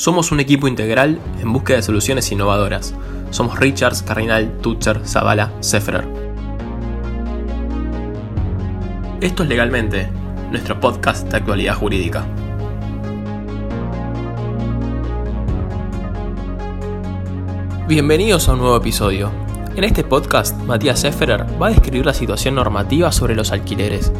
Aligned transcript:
Somos 0.00 0.32
un 0.32 0.40
equipo 0.40 0.66
integral 0.66 1.20
en 1.42 1.52
búsqueda 1.52 1.76
de 1.76 1.82
soluciones 1.82 2.32
innovadoras. 2.32 2.94
Somos 3.28 3.58
Richards, 3.58 4.02
Cardinal, 4.02 4.50
Tutcher, 4.62 5.06
Zavala, 5.06 5.52
Sefferer. 5.60 6.08
Esto 9.20 9.42
es 9.42 9.48
Legalmente, 9.50 10.08
nuestro 10.50 10.80
podcast 10.80 11.28
de 11.28 11.36
actualidad 11.36 11.74
jurídica. 11.74 12.24
Bienvenidos 17.86 18.48
a 18.48 18.54
un 18.54 18.60
nuevo 18.60 18.78
episodio. 18.78 19.30
En 19.76 19.84
este 19.84 20.02
podcast, 20.02 20.56
Matías 20.62 21.00
Sefferer 21.00 21.44
va 21.60 21.66
a 21.66 21.70
describir 21.72 22.06
la 22.06 22.14
situación 22.14 22.54
normativa 22.54 23.12
sobre 23.12 23.36
los 23.36 23.52
alquileres. 23.52 24.10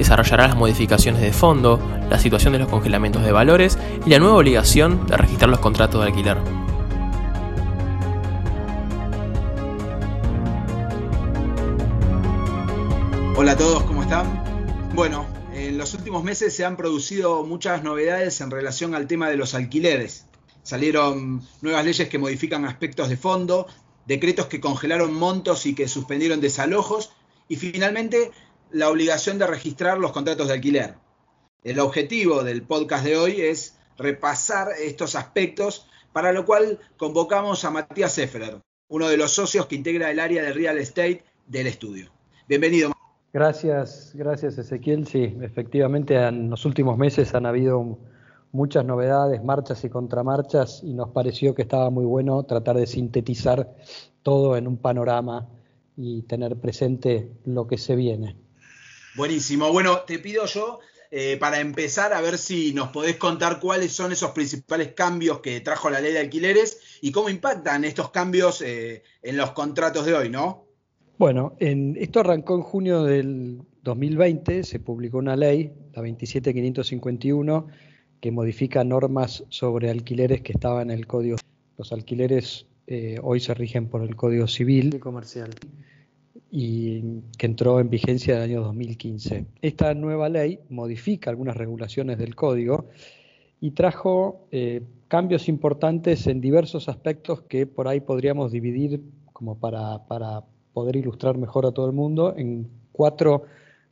Desarrollará 0.00 0.48
las 0.48 0.56
modificaciones 0.56 1.20
de 1.20 1.30
fondo, 1.30 1.78
la 2.08 2.18
situación 2.18 2.54
de 2.54 2.58
los 2.58 2.70
congelamientos 2.70 3.22
de 3.22 3.32
valores 3.32 3.76
y 4.06 4.08
la 4.08 4.18
nueva 4.18 4.36
obligación 4.36 5.06
de 5.06 5.14
registrar 5.14 5.50
los 5.50 5.60
contratos 5.60 6.00
de 6.00 6.06
alquiler. 6.06 6.38
Hola 13.36 13.52
a 13.52 13.56
todos, 13.58 13.82
¿cómo 13.82 14.00
están? 14.00 14.42
Bueno, 14.94 15.26
en 15.52 15.76
los 15.76 15.92
últimos 15.92 16.24
meses 16.24 16.56
se 16.56 16.64
han 16.64 16.78
producido 16.78 17.44
muchas 17.44 17.82
novedades 17.84 18.40
en 18.40 18.50
relación 18.50 18.94
al 18.94 19.06
tema 19.06 19.28
de 19.28 19.36
los 19.36 19.54
alquileres. 19.54 20.24
Salieron 20.62 21.42
nuevas 21.60 21.84
leyes 21.84 22.08
que 22.08 22.18
modifican 22.18 22.64
aspectos 22.64 23.10
de 23.10 23.18
fondo, 23.18 23.66
decretos 24.06 24.46
que 24.46 24.62
congelaron 24.62 25.12
montos 25.12 25.66
y 25.66 25.74
que 25.74 25.88
suspendieron 25.88 26.40
desalojos, 26.40 27.10
y 27.48 27.56
finalmente 27.56 28.30
la 28.72 28.88
obligación 28.88 29.38
de 29.38 29.46
registrar 29.46 29.98
los 29.98 30.12
contratos 30.12 30.48
de 30.48 30.54
alquiler. 30.54 30.94
El 31.62 31.80
objetivo 31.80 32.42
del 32.42 32.62
podcast 32.62 33.04
de 33.04 33.16
hoy 33.16 33.40
es 33.40 33.78
repasar 33.98 34.68
estos 34.80 35.14
aspectos, 35.14 35.86
para 36.12 36.32
lo 36.32 36.44
cual 36.44 36.78
convocamos 36.96 37.64
a 37.64 37.70
Matías 37.70 38.12
Sefferer, 38.12 38.60
uno 38.88 39.08
de 39.08 39.16
los 39.16 39.32
socios 39.32 39.66
que 39.66 39.76
integra 39.76 40.10
el 40.10 40.20
área 40.20 40.42
de 40.42 40.52
real 40.52 40.78
estate 40.78 41.24
del 41.46 41.66
estudio. 41.66 42.10
Bienvenido. 42.48 42.92
Gracias, 43.32 44.12
gracias 44.14 44.58
Ezequiel. 44.58 45.06
Sí, 45.06 45.36
efectivamente 45.40 46.16
en 46.16 46.50
los 46.50 46.64
últimos 46.64 46.98
meses 46.98 47.34
han 47.34 47.46
habido 47.46 47.98
muchas 48.52 48.84
novedades, 48.84 49.44
marchas 49.44 49.84
y 49.84 49.88
contramarchas, 49.88 50.82
y 50.82 50.94
nos 50.94 51.10
pareció 51.10 51.54
que 51.54 51.62
estaba 51.62 51.90
muy 51.90 52.04
bueno 52.04 52.42
tratar 52.44 52.76
de 52.76 52.86
sintetizar 52.86 53.72
todo 54.22 54.56
en 54.56 54.66
un 54.66 54.76
panorama 54.76 55.48
y 55.96 56.22
tener 56.22 56.56
presente 56.56 57.30
lo 57.44 57.66
que 57.66 57.78
se 57.78 57.94
viene. 57.94 58.36
Buenísimo. 59.16 59.72
Bueno, 59.72 60.00
te 60.00 60.18
pido 60.18 60.46
yo 60.46 60.80
eh, 61.10 61.36
para 61.38 61.58
empezar 61.58 62.12
a 62.12 62.20
ver 62.20 62.38
si 62.38 62.72
nos 62.72 62.90
podés 62.90 63.16
contar 63.16 63.58
cuáles 63.58 63.92
son 63.92 64.12
esos 64.12 64.30
principales 64.30 64.92
cambios 64.92 65.40
que 65.40 65.60
trajo 65.60 65.90
la 65.90 66.00
ley 66.00 66.12
de 66.12 66.20
alquileres 66.20 66.98
y 67.00 67.10
cómo 67.10 67.28
impactan 67.28 67.84
estos 67.84 68.10
cambios 68.10 68.62
eh, 68.62 69.02
en 69.20 69.36
los 69.36 69.50
contratos 69.50 70.06
de 70.06 70.14
hoy, 70.14 70.28
¿no? 70.28 70.66
Bueno, 71.18 71.56
en, 71.58 71.96
esto 71.98 72.20
arrancó 72.20 72.54
en 72.54 72.62
junio 72.62 73.02
del 73.02 73.62
2020, 73.82 74.62
se 74.62 74.78
publicó 74.78 75.18
una 75.18 75.34
ley, 75.34 75.72
la 75.92 76.02
27551, 76.02 77.66
que 78.20 78.30
modifica 78.30 78.84
normas 78.84 79.44
sobre 79.48 79.90
alquileres 79.90 80.42
que 80.42 80.52
estaban 80.52 80.90
en 80.90 80.98
el 80.98 81.06
Código. 81.08 81.38
Los 81.76 81.92
alquileres 81.92 82.66
eh, 82.86 83.18
hoy 83.22 83.40
se 83.40 83.52
rigen 83.54 83.88
por 83.88 84.02
el 84.02 84.14
Código 84.14 84.46
Civil 84.46 84.94
y 84.94 84.98
Comercial 85.00 85.50
y 86.50 87.22
que 87.38 87.46
entró 87.46 87.78
en 87.78 87.90
vigencia 87.90 88.34
en 88.34 88.38
el 88.38 88.50
año 88.50 88.62
2015. 88.62 89.46
Esta 89.62 89.94
nueva 89.94 90.28
ley 90.28 90.58
modifica 90.68 91.30
algunas 91.30 91.56
regulaciones 91.56 92.18
del 92.18 92.34
código 92.34 92.88
y 93.60 93.70
trajo 93.72 94.48
eh, 94.50 94.82
cambios 95.06 95.48
importantes 95.48 96.26
en 96.26 96.40
diversos 96.40 96.88
aspectos 96.88 97.42
que 97.42 97.66
por 97.66 97.86
ahí 97.86 98.00
podríamos 98.00 98.50
dividir 98.50 99.02
como 99.32 99.58
para, 99.58 100.00
poder 100.72 100.96
ilustrar 100.96 101.36
mejor 101.36 101.66
a 101.66 101.72
todo 101.72 101.86
el 101.86 101.92
mundo 101.92 102.34
en 102.36 102.68
cuatro 102.92 103.44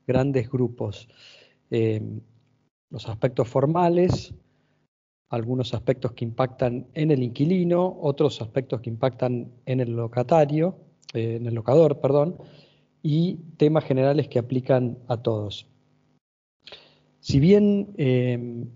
grandes 0.07 0.49
grupos. 0.51 1.09
Eh, 1.71 2.01
los 2.91 3.09
aspectos 3.09 3.49
formales, 3.49 4.35
algunos 5.29 5.75
aspectos 5.75 6.13
que 6.13 6.25
impactan 6.25 6.87
en 6.95 7.11
el 7.11 7.23
inquilino, 7.23 7.99
otros 8.01 8.41
aspectos 8.41 8.81
que 8.81 8.91
impactan 8.91 9.51
en 9.67 9.81
el 9.81 9.93
locatario, 9.93 10.77
eh, 11.15 11.37
en 11.37 11.47
el 11.47 11.55
locador, 11.55 12.01
perdón, 12.01 12.37
y 13.03 13.37
temas 13.57 13.85
generales 13.85 14.29
que 14.29 14.39
aplican 14.39 14.99
a 15.09 15.19
todos. 15.19 15.67
Si 17.21 17.41
bien 17.41 17.95
em, 17.97 18.69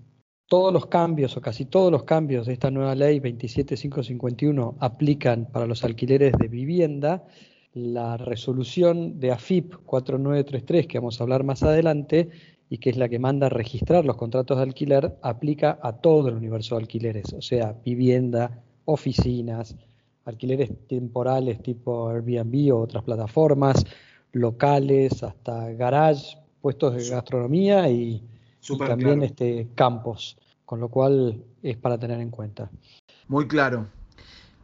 todos 0.46 0.72
los 0.72 0.86
cambios 0.86 1.36
o 1.36 1.40
casi 1.40 1.64
todos 1.64 1.90
los 1.90 2.04
cambios 2.04 2.46
de 2.46 2.52
esta 2.52 2.70
nueva 2.70 2.94
ley 2.94 3.20
27551 3.20 4.76
aplican 4.80 5.46
para 5.46 5.66
los 5.66 5.84
alquileres 5.84 6.34
de 6.38 6.48
vivienda, 6.48 7.24
la 7.74 8.18
resolución 8.18 9.18
de 9.18 9.32
AFIP 9.32 9.76
4933, 9.86 10.86
que 10.86 10.98
vamos 10.98 11.20
a 11.20 11.24
hablar 11.24 11.44
más 11.44 11.62
adelante, 11.62 12.28
y 12.68 12.78
que 12.78 12.90
es 12.90 12.96
la 12.96 13.08
que 13.08 13.18
manda 13.18 13.46
a 13.46 13.50
registrar 13.50 14.04
los 14.04 14.16
contratos 14.16 14.56
de 14.56 14.62
alquiler, 14.62 15.18
aplica 15.22 15.78
a 15.82 16.00
todo 16.00 16.28
el 16.28 16.36
universo 16.36 16.74
de 16.74 16.82
alquileres, 16.82 17.32
o 17.34 17.42
sea, 17.42 17.74
vivienda, 17.84 18.62
oficinas, 18.86 19.76
alquileres 20.24 20.70
temporales 20.88 21.62
tipo 21.62 22.08
Airbnb 22.08 22.74
o 22.74 22.80
otras 22.80 23.02
plataformas, 23.02 23.84
locales, 24.32 25.22
hasta 25.22 25.70
garage, 25.72 26.38
puestos 26.60 26.94
de 26.94 27.08
gastronomía 27.08 27.88
y, 27.88 28.22
también 28.78 29.22
este, 29.22 29.68
campos, 29.74 30.38
con 30.64 30.80
lo 30.80 30.88
cual 30.88 31.42
es 31.62 31.76
para 31.76 31.98
tener 31.98 32.20
en 32.20 32.30
cuenta. 32.30 32.70
Muy 33.28 33.48
claro. 33.48 33.86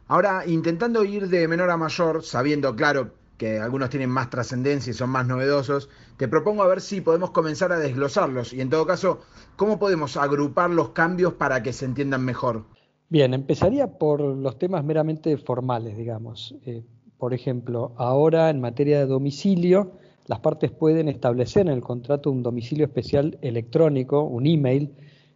Ahora, 0.07 0.43
intentando 0.47 1.03
ir 1.03 1.27
de 1.27 1.47
menor 1.47 1.69
a 1.69 1.77
mayor, 1.77 2.23
sabiendo, 2.23 2.75
claro, 2.75 3.13
que 3.37 3.59
algunos 3.59 3.89
tienen 3.89 4.09
más 4.09 4.29
trascendencia 4.29 4.91
y 4.91 4.93
son 4.93 5.09
más 5.11 5.27
novedosos, 5.27 5.89
te 6.17 6.27
propongo 6.27 6.63
a 6.63 6.67
ver 6.67 6.81
si 6.81 6.99
podemos 7.01 7.31
comenzar 7.31 7.71
a 7.71 7.79
desglosarlos 7.79 8.53
y 8.53 8.61
en 8.61 8.69
todo 8.69 8.85
caso, 8.85 9.21
¿cómo 9.55 9.79
podemos 9.79 10.17
agrupar 10.17 10.69
los 10.69 10.89
cambios 10.89 11.33
para 11.33 11.63
que 11.63 11.73
se 11.73 11.85
entiendan 11.85 12.25
mejor? 12.25 12.65
Bien, 13.09 13.33
empezaría 13.33 13.97
por 13.97 14.21
los 14.21 14.59
temas 14.59 14.83
meramente 14.85 15.35
formales, 15.37 15.97
digamos. 15.97 16.55
Eh, 16.65 16.83
por 17.17 17.33
ejemplo, 17.33 17.93
ahora 17.97 18.51
en 18.51 18.61
materia 18.61 18.99
de 18.99 19.07
domicilio, 19.07 19.93
las 20.27 20.39
partes 20.41 20.69
pueden 20.69 21.09
establecer 21.09 21.63
en 21.63 21.73
el 21.73 21.81
contrato 21.81 22.29
un 22.29 22.43
domicilio 22.43 22.85
especial 22.85 23.39
electrónico, 23.41 24.21
un 24.21 24.45
email, 24.45 24.93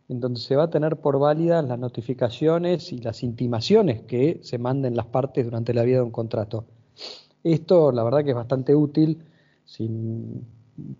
en 0.07 0.19
donde 0.19 0.39
se 0.39 0.55
va 0.55 0.65
a 0.65 0.69
tener 0.69 0.97
por 0.97 1.17
válidas 1.17 1.65
las 1.65 1.79
notificaciones 1.79 2.93
y 2.93 2.99
las 2.99 3.23
intimaciones 3.23 4.03
que 4.03 4.39
se 4.43 4.59
manden 4.59 4.95
las 4.95 5.07
partes 5.07 5.43
durante 5.43 5.73
la 5.73 5.81
vida 5.81 5.97
de 5.97 6.03
un 6.03 6.11
contrato. 6.11 6.65
Esto, 7.43 7.91
la 7.91 8.03
verdad 8.03 8.23
que 8.23 8.29
es 8.29 8.35
bastante 8.35 8.75
útil 8.75 9.17
si 9.65 9.89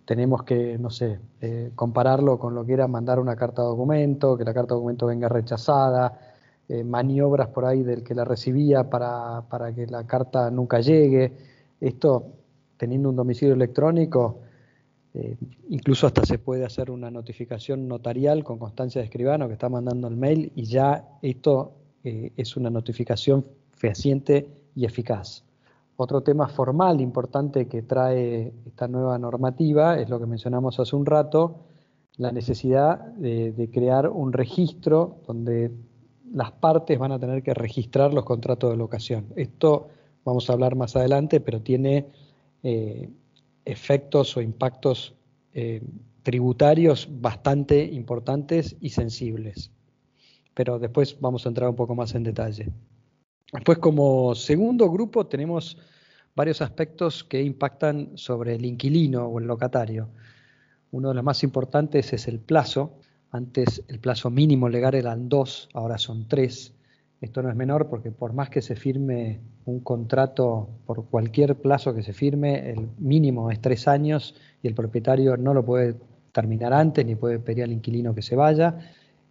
tenemos 0.04 0.42
que, 0.42 0.76
no 0.78 0.90
sé, 0.90 1.20
eh, 1.40 1.70
compararlo 1.76 2.38
con 2.40 2.56
lo 2.56 2.66
que 2.66 2.72
era 2.72 2.88
mandar 2.88 3.20
una 3.20 3.36
carta 3.36 3.62
de 3.62 3.68
documento, 3.68 4.36
que 4.36 4.44
la 4.44 4.54
carta 4.54 4.74
de 4.74 4.78
documento 4.78 5.06
venga 5.06 5.28
rechazada, 5.28 6.33
eh, 6.66 6.82
maniobras 6.82 7.48
por 7.48 7.66
ahí 7.66 7.82
del 7.82 8.02
que 8.02 8.14
la 8.14 8.24
recibía 8.24 8.88
para, 8.88 9.42
para, 9.50 9.74
que 9.74 9.86
la 9.86 10.06
carta 10.06 10.50
nunca 10.50 10.80
llegue. 10.80 11.30
Esto, 11.78 12.24
teniendo 12.78 13.10
un 13.10 13.16
domicilio 13.16 13.52
electrónico, 13.52 14.40
eh, 15.12 15.36
incluso 15.68 16.06
hasta 16.06 16.24
se 16.24 16.38
puede 16.38 16.64
hacer 16.64 16.90
una 16.90 17.10
notificación 17.10 17.86
notarial 17.86 18.44
con 18.44 18.58
constancia 18.58 19.02
de 19.02 19.04
escribano 19.04 19.46
que 19.46 19.52
está 19.52 19.68
mandando 19.68 20.08
el 20.08 20.16
mail 20.16 20.52
y 20.54 20.64
ya 20.64 21.06
esto 21.20 21.74
eh, 22.02 22.32
es 22.34 22.56
una 22.56 22.70
notificación 22.70 23.44
fehaciente 23.72 24.48
y 24.74 24.86
eficaz. 24.86 25.44
Otro 25.96 26.22
tema 26.22 26.48
formal 26.48 26.98
importante 27.02 27.68
que 27.68 27.82
trae 27.82 28.54
esta 28.66 28.88
nueva 28.88 29.18
normativa 29.18 30.00
es 30.00 30.08
lo 30.08 30.18
que 30.18 30.26
mencionamos 30.26 30.80
hace 30.80 30.96
un 30.96 31.04
rato, 31.04 31.56
la 32.16 32.32
necesidad 32.32 33.00
de 33.16 33.70
crear 33.72 34.08
un 34.08 34.32
registro 34.32 35.18
donde 35.26 35.70
las 36.34 36.50
partes 36.50 36.98
van 36.98 37.12
a 37.12 37.18
tener 37.18 37.42
que 37.42 37.54
registrar 37.54 38.12
los 38.12 38.24
contratos 38.24 38.70
de 38.70 38.76
locación. 38.76 39.26
Esto 39.36 39.88
vamos 40.24 40.50
a 40.50 40.52
hablar 40.52 40.74
más 40.74 40.96
adelante, 40.96 41.40
pero 41.40 41.60
tiene 41.60 42.06
eh, 42.64 43.08
efectos 43.64 44.36
o 44.36 44.40
impactos 44.40 45.14
eh, 45.52 45.80
tributarios 46.24 47.08
bastante 47.08 47.84
importantes 47.84 48.76
y 48.80 48.90
sensibles. 48.90 49.70
Pero 50.54 50.80
después 50.80 51.16
vamos 51.20 51.46
a 51.46 51.50
entrar 51.50 51.70
un 51.70 51.76
poco 51.76 51.94
más 51.94 52.14
en 52.16 52.24
detalle. 52.24 52.72
Después, 53.52 53.78
como 53.78 54.34
segundo 54.34 54.90
grupo, 54.90 55.26
tenemos 55.26 55.78
varios 56.34 56.60
aspectos 56.62 57.22
que 57.22 57.42
impactan 57.42 58.10
sobre 58.16 58.56
el 58.56 58.64
inquilino 58.64 59.26
o 59.26 59.38
el 59.38 59.46
locatario. 59.46 60.08
Uno 60.90 61.10
de 61.10 61.14
los 61.14 61.24
más 61.24 61.44
importantes 61.44 62.12
es 62.12 62.26
el 62.26 62.40
plazo, 62.40 62.98
antes 63.34 63.82
el 63.88 63.98
plazo 63.98 64.30
mínimo 64.30 64.68
legal 64.68 64.94
eran 64.94 65.28
dos, 65.28 65.68
ahora 65.74 65.98
son 65.98 66.28
tres. 66.28 66.72
Esto 67.20 67.42
no 67.42 67.50
es 67.50 67.56
menor 67.56 67.88
porque 67.88 68.12
por 68.12 68.32
más 68.32 68.48
que 68.48 68.62
se 68.62 68.76
firme 68.76 69.40
un 69.64 69.80
contrato, 69.80 70.68
por 70.86 71.06
cualquier 71.06 71.56
plazo 71.56 71.92
que 71.92 72.04
se 72.04 72.12
firme, 72.12 72.70
el 72.70 72.88
mínimo 72.98 73.50
es 73.50 73.60
tres 73.60 73.88
años 73.88 74.36
y 74.62 74.68
el 74.68 74.74
propietario 74.74 75.36
no 75.36 75.52
lo 75.52 75.64
puede 75.64 75.96
terminar 76.30 76.72
antes 76.72 77.04
ni 77.04 77.16
puede 77.16 77.40
pedir 77.40 77.64
al 77.64 77.72
inquilino 77.72 78.14
que 78.14 78.22
se 78.22 78.36
vaya. 78.36 78.78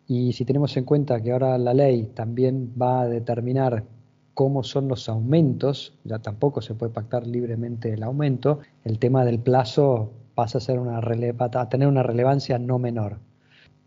Y 0.06 0.34
si 0.34 0.44
tenemos 0.44 0.76
en 0.76 0.84
cuenta 0.84 1.22
que 1.22 1.32
ahora 1.32 1.58
la 1.58 1.74
ley 1.74 2.12
también 2.14 2.74
va 2.80 3.04
a 3.04 3.08
determinar 3.08 3.86
cómo 4.34 4.64
son 4.64 4.90
los 4.90 5.08
aumentos, 5.08 5.98
ya 6.04 6.20
tampoco 6.20 6.62
se 6.62 6.76
puede 6.76 6.92
pactar 6.92 7.26
libremente 7.26 7.94
el 7.94 8.04
aumento, 8.04 8.60
el 8.84 9.00
tema 9.00 9.24
del 9.24 9.40
plazo 9.40 10.12
pasa 10.36 10.58
a, 10.58 10.62
ser 10.62 10.78
una 10.78 11.00
a 11.00 11.70
tener 11.70 11.88
una 11.88 12.04
relevancia 12.04 12.60
no 12.60 12.80
menor. 12.80 13.20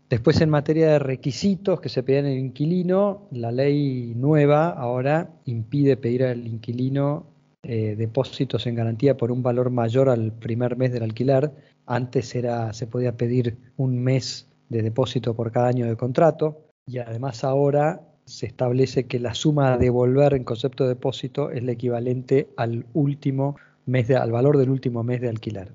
Después, 0.09 0.39
en 0.39 0.49
materia 0.49 0.91
de 0.91 0.99
requisitos 0.99 1.81
que 1.81 1.89
se 1.89 2.01
piden 2.01 2.25
al 2.25 2.37
inquilino, 2.37 3.27
la 3.31 3.51
ley 3.51 4.13
nueva 4.15 4.69
ahora 4.69 5.29
impide 5.45 5.97
pedir 5.97 6.23
al 6.23 6.47
inquilino 6.47 7.25
eh, 7.63 7.95
depósitos 7.97 8.65
en 8.67 8.75
garantía 8.75 9.17
por 9.17 9.31
un 9.31 9.43
valor 9.43 9.69
mayor 9.69 10.07
al 10.07 10.31
primer 10.31 10.77
mes 10.77 10.93
del 10.93 11.03
alquiler. 11.03 11.51
Antes 11.85 12.33
era, 12.35 12.71
se 12.71 12.87
podía 12.87 13.17
pedir 13.17 13.57
un 13.75 14.01
mes 14.01 14.47
de 14.69 14.81
depósito 14.81 15.35
por 15.35 15.51
cada 15.51 15.67
año 15.67 15.85
de 15.85 15.97
contrato 15.97 16.67
y 16.85 16.99
además 16.99 17.43
ahora 17.43 18.01
se 18.23 18.45
establece 18.45 19.07
que 19.07 19.19
la 19.19 19.33
suma 19.33 19.73
a 19.73 19.77
devolver 19.77 20.33
en 20.33 20.43
concepto 20.43 20.83
de 20.83 20.89
depósito 20.89 21.51
es 21.51 21.63
la 21.63 21.73
equivalente 21.73 22.49
al 22.55 22.85
último 22.93 23.57
mes 23.85 24.09
al 24.11 24.31
valor 24.31 24.57
del 24.57 24.69
último 24.69 25.03
mes 25.03 25.21
de 25.21 25.29
alquiler, 25.29 25.71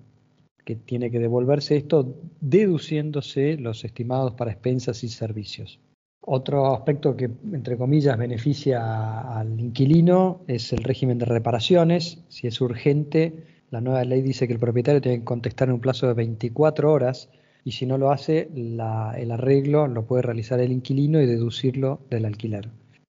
que 0.64 0.76
tiene 0.76 1.10
que 1.10 1.18
devolverse 1.18 1.76
esto 1.76 2.16
deduciéndose 2.40 3.56
los 3.56 3.84
estimados 3.84 4.34
para 4.34 4.52
expensas 4.52 5.02
y 5.04 5.08
servicios. 5.08 5.80
Otro 6.24 6.72
aspecto 6.72 7.16
que, 7.16 7.30
entre 7.52 7.76
comillas, 7.76 8.16
beneficia 8.16 9.20
al 9.38 9.58
inquilino 9.58 10.42
es 10.46 10.72
el 10.72 10.84
régimen 10.84 11.18
de 11.18 11.24
reparaciones. 11.24 12.22
Si 12.28 12.46
es 12.46 12.60
urgente, 12.60 13.44
la 13.70 13.80
nueva 13.80 14.04
ley 14.04 14.22
dice 14.22 14.46
que 14.46 14.52
el 14.52 14.60
propietario 14.60 15.00
tiene 15.00 15.18
que 15.18 15.24
contestar 15.24 15.68
en 15.68 15.74
un 15.74 15.80
plazo 15.80 16.06
de 16.06 16.14
24 16.14 16.92
horas 16.92 17.28
y 17.64 17.72
si 17.72 17.86
no 17.86 17.98
lo 17.98 18.10
hace, 18.10 18.48
el 18.54 19.30
arreglo 19.30 19.88
lo 19.88 20.06
puede 20.06 20.22
realizar 20.22 20.60
el 20.60 20.72
inquilino 20.72 21.20
y 21.20 21.26
deducirlo 21.26 22.00
del 22.10 22.24
alquiler. 22.24 22.68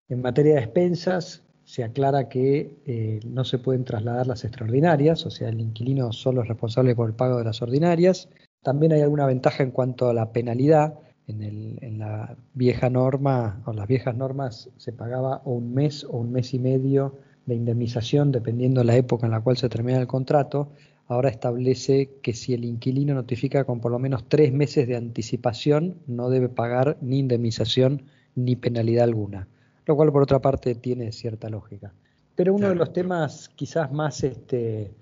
En 0.10 0.22
materia 0.22 0.56
de 0.56 0.62
expensas, 0.62 1.44
se 1.66 1.84
aclara 1.84 2.30
que 2.30 2.78
eh, 2.86 3.20
no 3.26 3.44
se 3.46 3.58
pueden 3.58 3.86
trasladar 3.86 4.28
las 4.28 4.44
extraordinarias, 4.44 5.26
o 5.26 5.30
sea, 5.30 5.50
el 5.50 5.62
inquilino 5.62 6.12
solo 6.12 6.42
es 6.42 6.48
responsable 6.48 6.96
por 6.96 7.10
el 7.10 7.16
pago 7.16 7.38
de 7.38 7.44
las 7.44 7.62
ordinarias. 7.62 8.30
También 8.62 8.94
hay 8.94 9.02
alguna 9.02 9.26
ventaja 9.26 9.64
en 9.64 9.72
cuanto 9.72 10.10
a 10.10 10.14
la 10.14 10.32
penalidad. 10.32 10.96
En, 11.26 11.42
en 11.42 12.00
la 12.00 12.36
vieja 12.54 12.90
norma, 12.90 13.64
o 13.66 13.72
las 13.72 13.88
viejas 13.88 14.14
normas, 14.14 14.70
se 14.76 14.92
pagaba 14.92 15.42
un 15.46 15.74
mes 15.74 16.04
o 16.04 16.18
un 16.18 16.34
mes 16.34 16.54
y 16.54 16.60
medio 16.60 17.18
de 17.46 17.56
indemnización, 17.56 18.34
dependiendo 18.34 18.82
de 18.82 18.86
la 18.88 18.98
época 18.98 19.28
en 19.28 19.32
la 19.32 19.40
cual 19.40 19.56
se 19.56 19.70
termina 19.70 20.00
el 20.00 20.08
contrato 20.08 20.72
ahora 21.08 21.30
establece 21.30 22.10
que 22.22 22.34
si 22.34 22.54
el 22.54 22.66
inquilino 22.66 23.14
notifica 23.14 23.66
con 23.66 23.80
por 23.80 23.92
lo 23.92 24.00
menos 24.00 24.28
tres 24.28 24.54
meses 24.54 24.88
de 24.88 24.96
anticipación, 24.96 25.98
no 26.08 26.30
debe 26.30 26.50
pagar 26.50 26.98
ni 27.02 27.20
indemnización 27.20 28.04
ni 28.36 28.56
penalidad 28.56 29.04
alguna, 29.04 29.48
lo 29.86 29.96
cual 29.96 30.12
por 30.12 30.24
otra 30.24 30.40
parte 30.40 30.76
tiene 30.76 31.12
cierta 31.12 31.50
lógica. 31.50 31.94
Pero 32.36 32.54
uno 32.54 32.70
de 32.70 32.76
los 32.76 32.94
temas 32.94 33.50
quizás 33.56 33.92
más 33.92 34.24
este, 34.24 34.96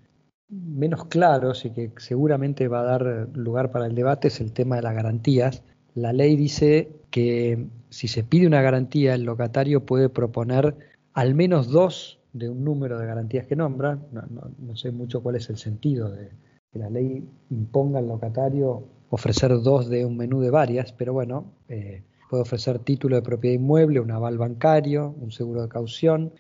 menos 0.49 1.05
claros 1.05 1.63
y 1.65 1.71
que 1.71 1.91
seguramente 1.97 2.67
va 2.67 2.81
a 2.81 2.97
dar 2.97 3.29
lugar 3.33 3.71
para 3.71 3.85
el 3.85 3.95
debate 3.95 4.27
es 4.27 4.41
el 4.41 4.51
tema 4.51 4.75
de 4.75 4.81
las 4.81 4.93
garantías. 4.93 5.63
La 5.95 6.11
ley 6.13 6.35
dice 6.35 6.91
que 7.09 7.67
si 7.89 8.07
se 8.07 8.23
pide 8.23 8.47
una 8.47 8.61
garantía, 8.61 9.15
el 9.15 9.23
locatario 9.23 9.85
puede 9.85 10.09
proponer 10.09 10.75
al 11.13 11.35
menos 11.35 11.69
dos 11.69 12.19
de 12.33 12.49
un 12.49 12.63
número 12.63 12.97
de 12.97 13.05
garantías 13.05 13.45
que 13.45 13.55
nombra, 13.55 13.99
no, 14.11 14.75
sé 14.75 14.91
mucho 14.91 15.21
cuál 15.21 15.35
es 15.35 15.49
el 15.49 15.57
sentido 15.57 16.09
de 16.09 16.29
que 16.71 16.79
la 16.79 16.89
ley 16.89 17.27
imponga 17.49 17.99
al 17.99 18.07
locatario 18.07 18.83
ofrecer 19.09 19.51
dos 19.61 19.89
de 19.89 20.05
un 20.05 20.15
menú 20.15 20.39
de 20.39 20.49
varias, 20.49 20.93
pero 20.93 21.11
bueno, 21.11 21.51
eh, 21.67 22.03
puede 22.31 22.43
ofrecer 22.43 22.79
título 22.79 23.17
de 23.17 23.21
propiedad 23.21 23.55
inmueble, 23.55 23.99
un 23.99 24.09
aval 24.09 24.37
bancario, 24.37 25.13
un 25.19 25.33
seguro 25.33 25.63
de 25.63 25.67
caución, 25.67 26.31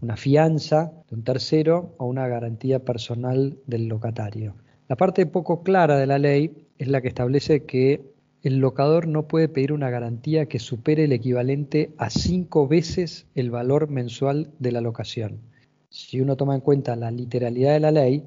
una 0.00 0.16
fianza 0.16 0.92
de 1.08 1.16
un 1.16 1.24
tercero 1.24 1.96
o 1.98 2.06
una 2.06 2.28
garantía 2.28 2.84
personal 2.84 3.58
del 3.66 3.88
locatario. 3.88 4.54
La 4.86 4.94
parte 4.94 5.26
poco 5.26 5.64
clara 5.64 5.98
de 5.98 6.06
la 6.06 6.20
ley 6.20 6.68
es 6.78 6.86
la 6.86 7.00
que 7.00 7.08
establece 7.08 7.64
que 7.64 8.00
el 8.42 8.58
locador 8.58 9.08
no 9.08 9.26
puede 9.26 9.48
pedir 9.48 9.72
una 9.72 9.90
garantía 9.90 10.46
que 10.46 10.60
supere 10.60 11.04
el 11.04 11.12
equivalente 11.12 11.90
a 11.98 12.10
cinco 12.10 12.68
veces 12.68 13.26
el 13.34 13.50
valor 13.50 13.88
mensual 13.90 14.52
de 14.60 14.70
la 14.70 14.80
locación. 14.80 15.40
Si 15.88 16.20
uno 16.20 16.36
toma 16.36 16.54
en 16.54 16.60
cuenta 16.60 16.94
la 16.94 17.10
literalidad 17.10 17.72
de 17.72 17.80
la 17.80 17.90
ley, 17.90 18.22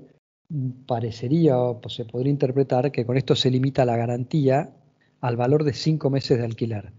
parecería 0.85 1.57
o 1.57 1.79
se 1.87 2.03
podría 2.03 2.31
interpretar 2.31 2.91
que 2.91 3.05
con 3.05 3.15
esto 3.15 3.33
se 3.33 3.49
limita 3.49 3.85
la 3.85 3.95
garantía 3.95 4.71
al 5.21 5.37
valor 5.37 5.63
de 5.63 5.71
cinco 5.71 6.09
meses 6.09 6.37
de 6.37 6.43
alquiler. 6.43 6.91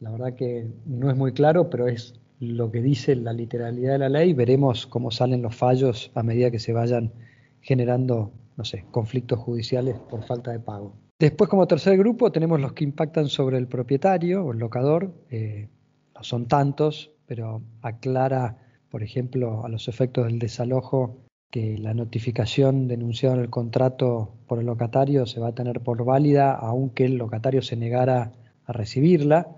La 0.00 0.10
verdad 0.10 0.34
que 0.34 0.66
no 0.86 1.10
es 1.10 1.16
muy 1.16 1.32
claro, 1.32 1.68
pero 1.68 1.86
es 1.86 2.14
lo 2.40 2.70
que 2.72 2.80
dice 2.80 3.14
la 3.14 3.34
literalidad 3.34 3.92
de 3.92 3.98
la 3.98 4.08
ley. 4.08 4.32
Veremos 4.32 4.86
cómo 4.86 5.10
salen 5.10 5.42
los 5.42 5.54
fallos 5.54 6.10
a 6.14 6.22
medida 6.22 6.50
que 6.50 6.58
se 6.58 6.72
vayan 6.72 7.12
generando, 7.60 8.32
no 8.56 8.64
sé, 8.64 8.86
conflictos 8.90 9.38
judiciales 9.38 9.96
por 10.08 10.24
falta 10.24 10.52
de 10.52 10.58
pago. 10.58 10.94
Después, 11.18 11.50
como 11.50 11.66
tercer 11.66 11.98
grupo, 11.98 12.32
tenemos 12.32 12.58
los 12.60 12.72
que 12.72 12.84
impactan 12.84 13.28
sobre 13.28 13.58
el 13.58 13.66
propietario 13.66 14.42
o 14.42 14.52
el 14.52 14.58
locador. 14.58 15.12
Eh, 15.28 15.68
no 16.14 16.24
son 16.24 16.48
tantos, 16.48 17.10
pero 17.26 17.60
aclara, 17.82 18.56
por 18.90 19.02
ejemplo, 19.02 19.66
a 19.66 19.68
los 19.68 19.86
efectos 19.86 20.24
del 20.24 20.38
desalojo 20.38 21.18
que 21.50 21.76
la 21.76 21.92
notificación 21.92 22.88
denunciada 22.88 23.34
en 23.34 23.42
el 23.42 23.50
contrato 23.50 24.32
por 24.46 24.60
el 24.60 24.66
locatario 24.66 25.26
se 25.26 25.40
va 25.40 25.48
a 25.48 25.54
tener 25.54 25.80
por 25.80 26.04
válida 26.04 26.54
aunque 26.54 27.04
el 27.04 27.16
locatario 27.16 27.60
se 27.60 27.76
negara 27.76 28.32
a 28.64 28.72
recibirla. 28.72 29.56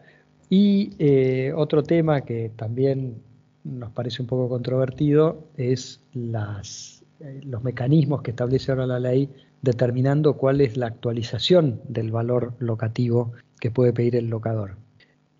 Y 0.55 0.91
eh, 0.99 1.55
otro 1.57 1.83
tema 1.83 2.27
que 2.27 2.51
también 2.55 3.23
nos 3.65 3.91
parece 3.93 4.21
un 4.21 4.29
poco 4.29 4.51
controvertido 4.51 5.49
es 5.57 6.03
las, 6.13 7.03
eh, 7.21 7.41
los 7.43 7.65
mecanismos 7.65 8.21
que 8.21 8.33
establece 8.33 8.71
ahora 8.71 8.87
la 8.87 9.01
ley 9.01 9.31
determinando 9.63 10.37
cuál 10.37 10.61
es 10.61 10.77
la 10.77 10.89
actualización 10.89 11.81
del 11.89 12.11
valor 12.11 12.53
locativo 12.59 13.33
que 13.61 13.71
puede 13.71 13.95
pedir 13.95 14.15
el 14.15 14.29
locador. 14.29 14.77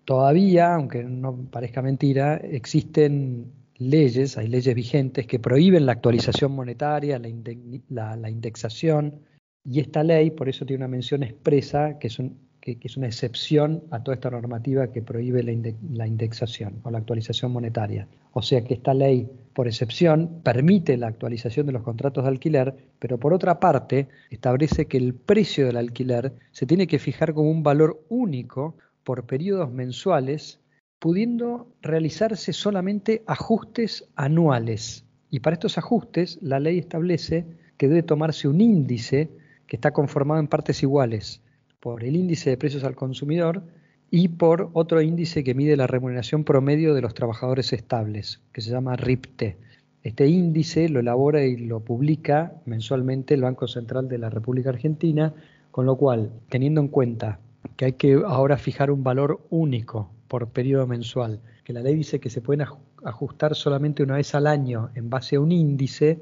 Todavía, 0.03 0.73
aunque 0.73 1.03
no 1.03 1.45
parezca 1.51 1.83
mentira, 1.83 2.37
existen 2.37 3.51
leyes, 3.77 4.35
hay 4.39 4.47
leyes 4.47 4.73
vigentes 4.73 5.27
que 5.27 5.37
prohíben 5.37 5.85
la 5.85 5.91
actualización 5.91 6.53
monetaria, 6.53 7.19
la, 7.19 8.29
indexación, 8.31 9.19
y 9.63 9.79
esta 9.79 10.01
ley 10.03 10.31
por 10.31 10.49
eso 10.49 10.65
tiene 10.65 10.83
una 10.83 10.91
mención 10.91 11.21
expresa 11.21 11.99
que 11.99 12.07
es 12.07 12.17
un, 12.17 12.35
que, 12.63 12.77
es 12.81 12.95
una 12.95 13.07
excepción 13.07 13.83
a 13.91 14.01
toda 14.03 14.15
esta 14.15 14.29
normativa 14.29 14.87
que 14.87 15.01
prohíbe 15.01 15.43
la, 15.43 16.07
indexación 16.07 16.79
o 16.83 16.91
la 16.91 16.99
actualización 16.99 17.51
monetaria. 17.51 18.07
O 18.31 18.41
sea 18.41 18.63
que 18.63 18.73
esta 18.73 18.93
ley, 18.93 19.29
por 19.53 19.67
excepción, 19.67 20.39
permite 20.43 20.95
la 20.95 21.07
actualización 21.07 21.65
de 21.65 21.73
los 21.73 21.83
contratos 21.83 22.23
de 22.23 22.29
alquiler, 22.29 22.73
pero 22.99 23.19
por 23.19 23.33
otra 23.33 23.59
parte 23.59 24.07
establece 24.29 24.85
que 24.85 24.95
el 24.95 25.13
precio 25.13 25.65
del 25.65 25.75
alquiler 25.75 26.31
se 26.51 26.65
tiene 26.65 26.87
que 26.87 26.99
fijar 26.99 27.33
como 27.33 27.51
un 27.51 27.63
valor 27.63 28.01
único 28.07 28.77
por 29.03 29.25
periodos 29.25 29.69
mensuales, 29.69 30.61
pudiendo 30.99 31.67
realizarse 31.81 32.53
solamente 32.53 33.23
ajustes 33.27 34.07
anuales. 34.15 35.03
Y 35.29 35.41
para 35.41 35.55
estos 35.55 35.77
ajustes, 35.77 36.39
la 36.41 36.61
ley 36.61 36.79
establece 36.79 37.45
que 37.75 37.89
debe 37.89 38.03
tomarse 38.03 38.47
un 38.47 38.61
índice 38.61 39.31
que 39.67 39.75
está 39.75 39.91
conformado 39.91 40.39
en 40.39 40.47
partes 40.47 40.81
iguales 40.81 41.41
por 41.83 42.05
el 42.05 42.15
índice 42.15 42.49
de 42.49 42.55
precios 42.55 42.85
al 42.85 42.95
consumidor 42.95 43.61
y 44.09 44.29
por 44.29 44.69
otro 44.71 45.01
índice 45.01 45.43
que 45.43 45.53
mide 45.53 45.75
la 45.75 45.85
remuneración 45.85 46.45
promedio 46.45 46.93
de 46.93 47.01
los 47.01 47.13
trabajadores 47.13 47.73
estables, 47.73 48.39
que 48.53 48.61
se 48.61 48.71
llama 48.71 48.95
RIPTE. 48.95 49.57
Este 50.01 50.25
índice 50.27 50.87
lo 50.87 51.01
elabora 51.01 51.43
y 51.43 51.57
lo 51.57 51.81
publica 51.81 52.53
mensualmente 52.65 53.33
el 53.33 53.41
Banco 53.41 53.67
Central 53.67 54.07
de 54.07 54.17
la 54.17 54.29
República 54.29 54.69
Argentina, 54.69 55.33
con 55.71 55.85
lo 55.85 55.97
cual, 55.97 56.31
teniendo 56.47 56.79
en 56.79 56.87
cuenta 56.87 57.41
que 57.75 57.83
hay 57.83 57.93
que 57.93 58.13
ahora 58.25 58.55
fijar 58.55 58.89
un 58.89 59.03
valor 59.03 59.45
único 59.49 60.09
por 60.29 60.47
periodo 60.47 60.87
mensual, 60.87 61.41
que 61.65 61.73
la 61.73 61.81
ley 61.81 61.95
dice 61.95 62.17
que 62.21 62.29
se 62.29 62.39
pueden 62.39 62.65
ajustar 63.03 63.55
solamente 63.55 64.03
una 64.03 64.15
vez 64.15 64.33
al 64.35 64.47
año 64.47 64.89
en 64.95 65.09
base 65.09 65.35
a 65.35 65.41
un 65.41 65.51
índice, 65.51 66.21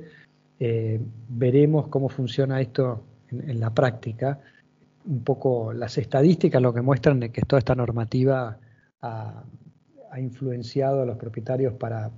eh, 0.60 1.00
veremos 1.30 1.88
cómo 1.90 2.10
funciona 2.10 2.60
esto 2.62 3.04
en 3.30 3.60
la 3.60 3.72
práctica 3.72 4.40
un 5.06 5.24
poco 5.24 5.74
las 5.74 5.98
estadísticas 5.98 6.62
lo 6.62 6.74
que 6.74 6.82
muestran 6.82 7.22
es 7.24 7.32
que 7.32 7.42
toda 7.42 7.60
esta 7.60 7.76
normativa 7.76 8.58
ha, 9.02 9.44
influenciado 10.18 11.04
a 11.04 11.06
los 11.06 11.18
propietarios 11.18 11.74
para, 11.74 12.12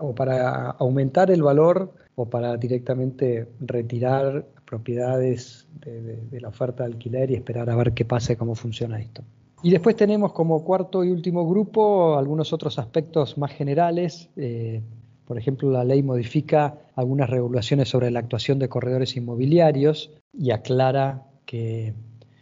o 0.00 0.12
para 0.14 0.70
aumentar 0.70 1.30
el 1.30 1.42
valor 1.42 1.94
o 2.16 2.28
para 2.28 2.56
directamente 2.56 3.46
retirar 3.60 4.44
propiedades 4.64 5.68
de, 5.80 6.40
la 6.40 6.48
oferta 6.48 6.82
de 6.82 6.92
alquiler 6.92 7.30
y 7.30 7.34
esperar 7.34 7.70
a 7.70 7.76
ver 7.76 7.92
qué 7.92 8.04
pasa 8.04 8.32
y 8.32 8.36
cómo 8.36 8.56
funciona 8.56 8.98
esto. 8.98 9.22
Y 9.62 9.70
después 9.70 9.94
tenemos 9.94 10.32
como 10.32 10.64
cuarto 10.64 11.04
y 11.04 11.10
último 11.10 11.48
grupo 11.48 12.18
algunos 12.18 12.52
otros 12.52 12.78
aspectos 12.78 13.38
más 13.38 13.52
generales. 13.52 14.30
Eh, 14.36 14.82
por 15.24 15.38
ejemplo, 15.38 15.70
la 15.70 15.84
ley 15.84 16.02
modifica 16.02 16.78
algunas 16.96 17.30
regulaciones 17.30 17.88
sobre 17.88 18.10
la 18.10 18.20
actuación 18.20 18.58
de 18.58 18.68
corredores 18.68 19.16
inmobiliarios 19.16 20.10
y 20.32 20.50
aclara 20.50 21.22
que 21.44 21.94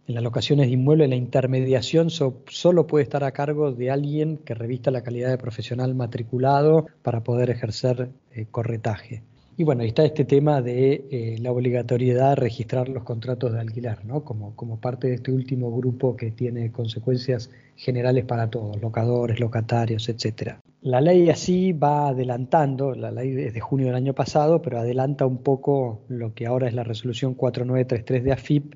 en 0.06 0.14
las 0.14 0.22
locaciones 0.22 0.66
de 0.66 0.74
inmuebles 0.74 1.08
la 1.08 1.16
intermediación 1.16 2.10
solo 2.10 2.86
puede 2.86 3.02
estar 3.02 3.24
a 3.24 3.32
cargo 3.32 3.72
de 3.72 3.90
alguien 3.90 4.38
que 4.38 4.54
revista 4.54 4.90
la 4.90 5.02
calidad 5.02 5.30
de 5.30 5.38
profesional 5.38 5.94
matriculado 5.94 6.86
para 7.02 7.24
poder 7.24 7.50
ejercer 7.50 8.10
eh, 8.32 8.46
corretaje. 8.50 9.22
Y 9.58 9.64
bueno, 9.64 9.82
ahí 9.82 9.88
está 9.88 10.04
este 10.04 10.26
tema 10.26 10.60
de 10.60 11.06
eh, 11.10 11.36
la 11.40 11.50
obligatoriedad 11.50 12.30
de 12.30 12.36
registrar 12.36 12.90
los 12.90 13.04
contratos 13.04 13.54
de 13.54 13.60
alquiler, 13.60 14.04
¿no? 14.04 14.22
Como, 14.22 14.54
como 14.54 14.78
parte 14.78 15.08
de 15.08 15.14
este 15.14 15.32
último 15.32 15.74
grupo 15.74 16.14
que 16.14 16.30
tiene 16.30 16.70
consecuencias 16.70 17.50
generales 17.74 18.26
para 18.26 18.50
todos, 18.50 18.80
locadores, 18.82 19.40
locatarios, 19.40 20.10
etcétera. 20.10 20.60
La 20.82 21.00
ley 21.00 21.30
así 21.30 21.72
va 21.72 22.08
adelantando, 22.08 22.94
la 22.94 23.10
ley 23.10 23.34
es 23.40 23.54
de 23.54 23.60
junio 23.60 23.86
del 23.86 23.96
año 23.96 24.12
pasado, 24.12 24.60
pero 24.60 24.78
adelanta 24.78 25.24
un 25.24 25.38
poco 25.38 26.02
lo 26.08 26.34
que 26.34 26.46
ahora 26.46 26.68
es 26.68 26.74
la 26.74 26.84
resolución 26.84 27.34
4933 27.34 28.24
de 28.24 28.32
AFIP, 28.32 28.74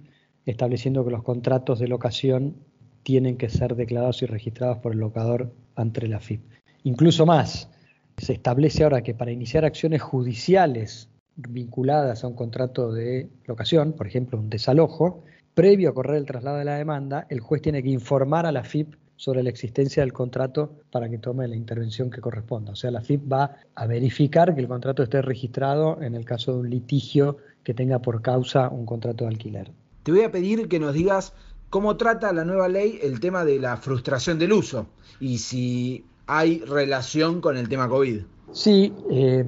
estableciendo 0.51 1.05
que 1.05 1.11
los 1.11 1.23
contratos 1.23 1.79
de 1.79 1.89
locación 1.89 2.57
tienen 3.03 3.37
que 3.37 3.49
ser 3.49 3.77
declarados 3.77 4.23
y 4.23 4.27
registrados 4.27 4.79
por 4.79 4.93
el 4.93 4.99
locador 4.99 5.53
ante 5.75 6.07
la 6.07 6.17
AFIP. 6.17 6.43
Incluso 6.85 7.27
más, 7.27 7.71
se 8.19 8.35
establece 8.35 8.85
ahora 8.85 9.03
que 9.03 9.15
para 9.15 9.33
iniciar 9.33 9.65
acciones 9.65 10.03
judiciales 10.03 11.09
vinculadas 11.37 12.23
a 12.23 12.29
un 12.29 12.35
contrato 12.35 12.93
de 12.93 13.31
locación, 13.47 13.93
por 13.93 14.07
ejemplo, 14.07 14.39
un 14.39 14.51
desalojo, 14.51 15.23
previo 15.55 15.91
a 15.91 15.95
correr 15.95 16.17
el 16.17 16.27
traslado 16.27 16.59
de 16.59 16.65
la 16.65 16.77
demanda, 16.77 17.27
el 17.31 17.41
juez 17.41 17.63
tiene 17.63 17.83
que 17.83 17.89
informar 17.89 18.47
a 18.47 18.53
la 18.53 18.65
FIP 18.65 18.95
sobre 19.17 19.43
la 19.43 19.51
existencia 19.51 20.03
del 20.03 20.15
contrato 20.15 20.79
para 20.91 21.09
que 21.11 21.19
tome 21.19 21.47
la 21.47 21.57
intervención 21.57 22.11
que 22.11 22.23
corresponda. 22.23 22.73
O 22.73 22.77
sea, 22.77 22.91
la 22.91 23.03
FIP 23.03 23.31
va 23.31 23.57
a 23.75 23.87
verificar 23.87 24.55
que 24.55 24.61
el 24.61 24.69
contrato 24.69 25.03
esté 25.03 25.21
registrado 25.21 26.01
en 26.01 26.15
el 26.15 26.25
caso 26.25 26.53
de 26.53 26.61
un 26.61 26.71
litigio 26.71 27.37
que 27.63 27.75
tenga 27.75 27.99
por 27.99 28.23
causa 28.23 28.71
un 28.71 28.87
contrato 28.87 29.25
de 29.25 29.31
alquiler. 29.31 29.73
Te 30.03 30.13
voy 30.13 30.23
a 30.23 30.33
pedir 30.33 30.69
que 30.69 30.81
nos 30.81 30.95
digas 30.95 31.35
cómo 31.69 31.97
trata 31.97 32.33
la 32.33 32.45
nueva 32.45 32.69
ley 32.69 32.99
el 33.03 33.21
tema 33.21 33.45
de 33.45 33.59
la 33.59 33.77
frustración 33.77 34.39
del 34.39 34.53
uso 34.53 34.87
y 35.21 35.39
si 35.39 36.05
hay 36.27 36.61
relación 36.61 37.41
con 37.41 37.57
el 37.57 37.69
tema 37.69 37.89
COVID. 37.89 38.21
Sí, 38.53 38.93
eh, 39.11 39.45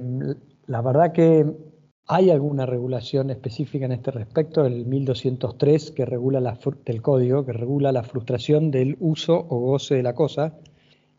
la 0.66 0.82
verdad 0.82 1.12
que 1.12 1.47
hay 2.06 2.30
alguna 2.30 2.66
regulación 2.66 3.30
específica 3.30 3.87
en 3.87 3.92
este 3.92 4.11
respecto, 4.11 4.66
el 4.66 4.85
1203 4.85 5.92
que 5.92 6.04
regula 6.04 6.40
la, 6.40 6.59
del 6.85 7.00
código, 7.00 7.47
que 7.47 7.52
regula 7.52 7.92
la 7.92 8.02
frustración 8.02 8.71
del 8.71 8.97
uso 9.00 9.35
o 9.49 9.59
goce 9.61 9.94
de 9.94 10.02
la 10.02 10.14
cosa. 10.14 10.54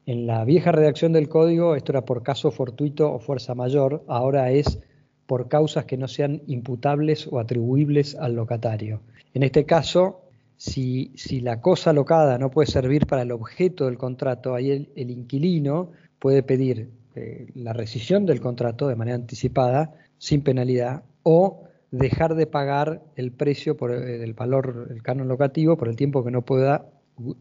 En 0.05 0.27
la 0.27 0.43
vieja 0.45 0.71
redacción 0.71 1.13
del 1.13 1.29
código 1.29 1.75
esto 1.75 1.93
era 1.93 2.05
por 2.05 2.21
caso 2.21 2.51
fortuito 2.51 3.11
o 3.11 3.19
fuerza 3.19 3.55
mayor, 3.55 4.03
ahora 4.07 4.51
es 4.51 4.79
por 5.25 5.47
causas 5.47 5.85
que 5.85 5.97
no 5.97 6.07
sean 6.07 6.41
imputables 6.47 7.27
o 7.31 7.39
atribuibles 7.39 8.15
al 8.15 8.35
locatario. 8.35 9.01
En 9.33 9.43
este 9.43 9.65
caso, 9.65 10.21
si, 10.57 11.11
la 11.41 11.59
cosa 11.59 11.93
locada 11.93 12.37
no 12.37 12.49
puede 12.49 12.67
servir 12.67 13.07
para 13.07 13.23
el 13.23 13.31
objeto 13.31 13.85
del 13.85 13.97
contrato, 13.97 14.55
ahí 14.55 14.89
el, 14.95 15.11
inquilino 15.11 15.91
puede 16.19 16.43
pedir 16.43 16.91
eh, 17.15 17.47
la 17.55 17.73
rescisión 17.73 18.25
del 18.25 18.39
contrato 18.39 18.87
de 18.87 18.95
manera 18.95 19.15
anticipada, 19.15 19.93
sin 20.17 20.41
penalidad, 20.41 21.03
o 21.23 21.63
dejar 21.91 22.35
de 22.35 22.47
pagar 22.47 23.03
el 23.15 23.31
precio 23.31 23.75
por 23.75 23.91
eh, 23.91 24.23
el 24.23 24.33
valor, 24.33 24.87
el 24.89 25.03
canon 25.03 25.27
locativo, 25.27 25.77
por 25.77 25.89
el 25.89 25.95
tiempo 25.95 26.23
que 26.23 26.31
no 26.31 26.43
pueda 26.43 26.85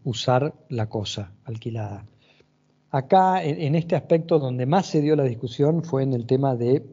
usar 0.03 0.53
la 0.69 0.87
cosa 0.87 1.33
alquilada. 1.45 2.05
Acá, 2.91 3.43
en, 3.43 3.73
este 3.73 3.95
aspecto, 3.95 4.37
donde 4.37 4.67
más 4.67 4.85
se 4.85 5.01
dio 5.01 5.15
la 5.15 5.23
discusión 5.23 5.83
fue 5.83 6.03
en 6.03 6.13
el 6.13 6.27
tema 6.27 6.55
de 6.55 6.83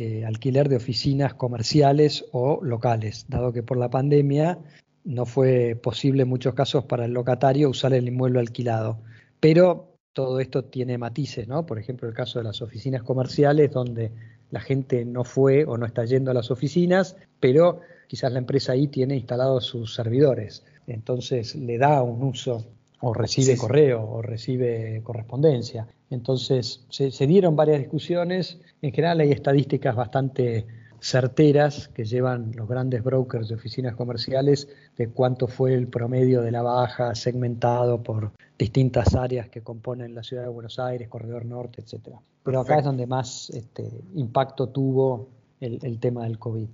eh, 0.00 0.24
alquiler 0.24 0.70
de 0.70 0.76
oficinas 0.76 1.34
comerciales 1.34 2.24
o 2.32 2.60
locales, 2.62 3.26
dado 3.28 3.52
que 3.52 3.62
por 3.62 3.76
la 3.76 3.90
pandemia 3.90 4.58
no 5.04 5.26
fue 5.26 5.78
posible 5.82 6.22
en 6.22 6.28
muchos 6.30 6.54
casos 6.54 6.84
para 6.84 7.04
el 7.04 7.12
locatario 7.12 7.68
usar 7.68 7.92
el 7.92 8.08
inmueble 8.08 8.40
alquilado. 8.40 8.98
Pero 9.40 9.98
todo 10.14 10.40
esto 10.40 10.64
tiene 10.64 10.96
matices, 10.96 11.48
¿no? 11.48 11.66
Por 11.66 11.78
ejemplo, 11.78 12.08
el 12.08 12.14
caso 12.14 12.38
de 12.38 12.44
las 12.44 12.62
oficinas 12.62 13.02
comerciales, 13.02 13.72
donde 13.72 14.10
la 14.50 14.60
gente 14.60 15.04
no 15.04 15.22
fue 15.24 15.66
o 15.66 15.76
no 15.76 15.84
está 15.84 16.06
yendo 16.06 16.30
a 16.30 16.34
las 16.34 16.50
oficinas, 16.50 17.16
pero 17.38 17.80
quizás 18.08 18.32
la 18.32 18.38
empresa 18.38 18.72
ahí 18.72 18.86
tiene 18.86 19.16
instalados 19.16 19.66
sus 19.66 19.94
servidores. 19.94 20.64
Entonces 20.86 21.54
le 21.56 21.76
da 21.76 22.02
un 22.02 22.22
uso 22.22 22.64
o 23.00 23.12
recibe 23.12 23.56
correo 23.58 24.02
o 24.02 24.22
recibe 24.22 25.02
correspondencia. 25.04 25.86
Entonces 26.10 26.84
se, 26.90 27.10
se, 27.10 27.26
dieron 27.26 27.56
varias 27.56 27.78
discusiones. 27.78 28.60
En 28.82 28.92
general 28.92 29.20
hay 29.20 29.30
estadísticas 29.30 29.94
bastante 29.94 30.66
certeras 31.00 31.88
que 31.88 32.04
llevan 32.04 32.52
los 32.54 32.68
grandes 32.68 33.02
brokers 33.02 33.48
de 33.48 33.54
oficinas 33.54 33.96
comerciales 33.96 34.68
de 34.96 35.08
cuánto 35.08 35.46
fue 35.46 35.74
el 35.74 35.88
promedio 35.88 36.42
de 36.42 36.50
la 36.50 36.62
baja 36.62 37.14
segmentado 37.14 38.02
por 38.02 38.32
distintas 38.58 39.14
áreas 39.14 39.48
que 39.48 39.62
componen 39.62 40.14
la 40.14 40.22
ciudad 40.22 40.42
de 40.42 40.50
Buenos 40.50 40.78
Aires, 40.78 41.08
Corredor 41.08 41.46
Norte, 41.46 41.80
etcétera. 41.80 42.20
Pero 42.42 42.60
acá 42.60 42.78
es 42.78 42.84
donde 42.84 43.06
más 43.06 43.50
este, 43.50 43.88
impacto 44.14 44.68
tuvo 44.68 45.28
el, 45.60 45.98
tema 45.98 46.24
del 46.24 46.38
COVID. 46.38 46.66